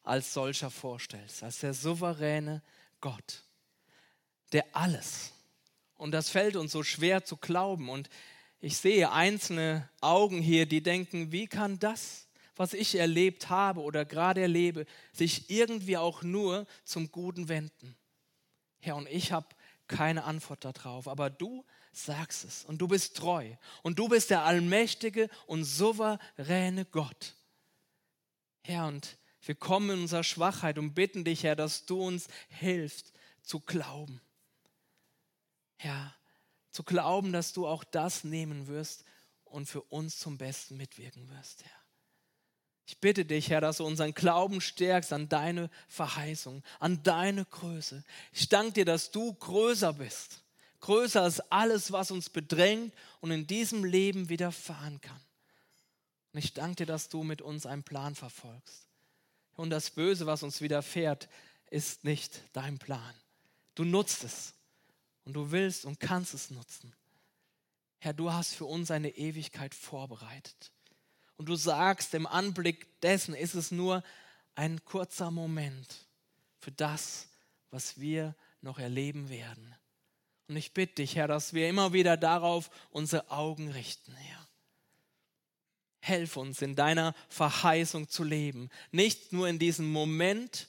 als 0.03 0.33
solcher 0.33 0.71
vorstellst, 0.71 1.43
als 1.43 1.59
der 1.59 1.73
souveräne 1.73 2.63
Gott 3.01 3.43
der 4.53 4.65
alles. 4.71 5.33
Und 5.95 6.11
das 6.11 6.29
fällt 6.29 6.55
uns 6.55 6.71
so 6.71 6.83
schwer 6.83 7.25
zu 7.25 7.35
glauben. 7.35 7.89
Und 7.89 8.09
ich 8.61 8.77
sehe 8.77 9.11
einzelne 9.11 9.89
Augen 9.99 10.41
hier, 10.41 10.65
die 10.65 10.81
denken, 10.81 11.31
wie 11.31 11.47
kann 11.47 11.79
das, 11.79 12.27
was 12.55 12.73
ich 12.73 12.95
erlebt 12.95 13.49
habe 13.49 13.81
oder 13.81 14.05
gerade 14.05 14.41
erlebe, 14.41 14.85
sich 15.11 15.49
irgendwie 15.49 15.97
auch 15.97 16.23
nur 16.23 16.67
zum 16.85 17.11
Guten 17.11 17.49
wenden? 17.49 17.97
Herr, 18.79 18.95
und 18.95 19.09
ich 19.09 19.31
habe 19.31 19.47
keine 19.87 20.23
Antwort 20.23 20.63
darauf, 20.63 21.07
aber 21.07 21.29
du 21.29 21.65
sagst 21.93 22.43
es 22.43 22.65
und 22.65 22.79
du 22.79 22.87
bist 22.87 23.15
treu 23.15 23.55
und 23.81 23.99
du 23.99 24.07
bist 24.07 24.29
der 24.29 24.43
allmächtige 24.43 25.29
und 25.45 25.63
souveräne 25.63 26.85
Gott. 26.85 27.35
Herr, 28.63 28.87
und 28.87 29.17
wir 29.41 29.55
kommen 29.55 29.89
in 29.89 30.01
unserer 30.01 30.23
Schwachheit 30.23 30.77
und 30.77 30.93
bitten 30.93 31.23
dich, 31.23 31.43
Herr, 31.43 31.55
dass 31.55 31.85
du 31.85 32.01
uns 32.01 32.27
hilfst 32.49 33.13
zu 33.41 33.59
glauben. 33.59 34.21
Herr, 35.77 36.15
zu 36.71 36.83
glauben, 36.83 37.33
dass 37.33 37.53
du 37.53 37.67
auch 37.67 37.83
das 37.83 38.23
nehmen 38.23 38.67
wirst 38.67 39.03
und 39.43 39.67
für 39.67 39.81
uns 39.81 40.17
zum 40.17 40.37
Besten 40.37 40.77
mitwirken 40.77 41.29
wirst, 41.29 41.63
Herr. 41.63 41.83
Ich 42.85 42.99
bitte 42.99 43.25
dich, 43.25 43.49
Herr, 43.49 43.61
dass 43.61 43.77
du 43.77 43.85
unseren 43.85 44.13
Glauben 44.13 44.59
stärkst 44.59 45.13
an 45.13 45.29
deine 45.29 45.69
Verheißung, 45.87 46.63
an 46.79 47.01
deine 47.03 47.45
Größe. 47.45 48.03
Ich 48.33 48.49
danke 48.49 48.73
dir, 48.73 48.85
dass 48.85 49.11
du 49.11 49.33
größer 49.33 49.93
bist, 49.93 50.42
größer 50.83 51.21
als 51.21 51.39
alles, 51.49 51.93
was 51.93 52.11
uns 52.11 52.29
bedrängt 52.29 52.93
und 53.21 53.31
in 53.31 53.47
diesem 53.47 53.85
Leben 53.85 54.27
widerfahren 54.27 54.99
kann. 54.99 55.21
Und 56.33 56.39
ich 56.39 56.53
danke 56.53 56.75
dir, 56.75 56.85
dass 56.85 57.07
du 57.07 57.23
mit 57.23 57.41
uns 57.41 57.65
einen 57.65 57.83
Plan 57.83 58.15
verfolgst. 58.15 58.85
Und 59.55 59.69
das 59.69 59.91
Böse, 59.91 60.25
was 60.25 60.43
uns 60.43 60.59
widerfährt, 60.59 61.29
ist 61.69 62.03
nicht 62.03 62.41
dein 62.51 62.79
Plan. 62.79 63.15
Du 63.75 63.85
nutzt 63.85 64.25
es 64.25 64.53
und 65.23 65.33
du 65.33 65.51
willst 65.51 65.85
und 65.85 66.01
kannst 66.01 66.33
es 66.33 66.51
nutzen. 66.51 66.93
Herr, 67.99 68.13
du 68.13 68.33
hast 68.33 68.53
für 68.53 68.65
uns 68.65 68.91
eine 68.91 69.15
Ewigkeit 69.15 69.73
vorbereitet. 69.73 70.71
Und 71.37 71.47
du 71.47 71.55
sagst, 71.55 72.13
im 72.13 72.27
Anblick 72.27 72.99
dessen 72.99 73.35
ist 73.35 73.53
es 73.53 73.71
nur 73.71 74.03
ein 74.55 74.83
kurzer 74.83 75.31
Moment 75.31 76.07
für 76.59 76.73
das, 76.73 77.27
was 77.71 78.01
wir 78.01 78.35
noch 78.61 78.79
erleben 78.79 79.29
werden. 79.29 79.73
Und 80.53 80.57
ich 80.57 80.71
bitte 80.71 81.01
dich, 81.01 81.15
Herr, 81.15 81.27
dass 81.27 81.55
wir 81.55 81.67
immer 81.67 81.93
wieder 81.93 82.15
darauf 82.15 82.69
unsere 82.91 83.31
Augen 83.31 83.71
richten, 83.71 84.13
Herr. 84.13 84.47
Helf 85.99 86.37
uns, 86.37 86.61
in 86.61 86.75
deiner 86.75 87.15
Verheißung 87.27 88.07
zu 88.07 88.23
leben. 88.23 88.69
Nicht 88.91 89.33
nur 89.33 89.47
in 89.47 89.57
diesem 89.57 89.91
Moment. 89.91 90.67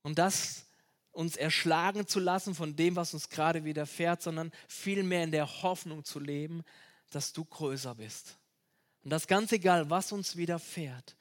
Und 0.00 0.18
das 0.18 0.64
uns 1.12 1.36
erschlagen 1.36 2.06
zu 2.06 2.20
lassen 2.20 2.54
von 2.54 2.74
dem, 2.74 2.96
was 2.96 3.12
uns 3.12 3.28
gerade 3.28 3.64
widerfährt, 3.64 4.22
sondern 4.22 4.50
vielmehr 4.66 5.24
in 5.24 5.30
der 5.30 5.62
Hoffnung 5.62 6.02
zu 6.02 6.18
leben, 6.18 6.64
dass 7.10 7.34
du 7.34 7.44
größer 7.44 7.94
bist. 7.96 8.38
Und 9.02 9.10
das 9.10 9.26
ganz 9.26 9.52
egal, 9.52 9.90
was 9.90 10.10
uns 10.10 10.36
widerfährt, 10.36 11.16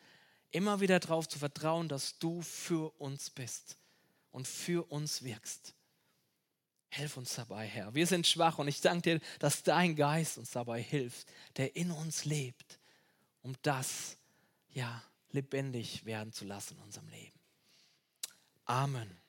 immer 0.51 0.79
wieder 0.79 0.97
darauf 1.01 1.27
zu 1.27 1.39
vertrauen, 1.39 1.89
dass 1.89 2.17
du 2.19 2.41
für 2.41 2.97
uns 3.01 3.29
bist 3.29 3.75
und 4.31 4.47
für 4.47 4.89
uns 4.89 5.23
wirkst. 5.23 5.75
Hilf 6.93 7.17
uns 7.17 7.33
dabei, 7.33 7.65
Herr. 7.65 7.95
Wir 7.95 8.05
sind 8.05 8.27
schwach 8.27 8.59
und 8.59 8.67
ich 8.67 8.79
danke 8.79 9.17
dir, 9.17 9.27
dass 9.39 9.63
dein 9.63 9.95
Geist 9.95 10.37
uns 10.37 10.51
dabei 10.51 10.79
hilft, 10.79 11.27
der 11.57 11.75
in 11.75 11.89
uns 11.89 12.23
lebt, 12.23 12.79
um 13.41 13.55
das 13.63 14.17
ja 14.69 15.01
lebendig 15.31 16.05
werden 16.05 16.31
zu 16.31 16.45
lassen 16.45 16.75
in 16.77 16.83
unserem 16.83 17.07
Leben. 17.09 17.39
Amen. 18.65 19.22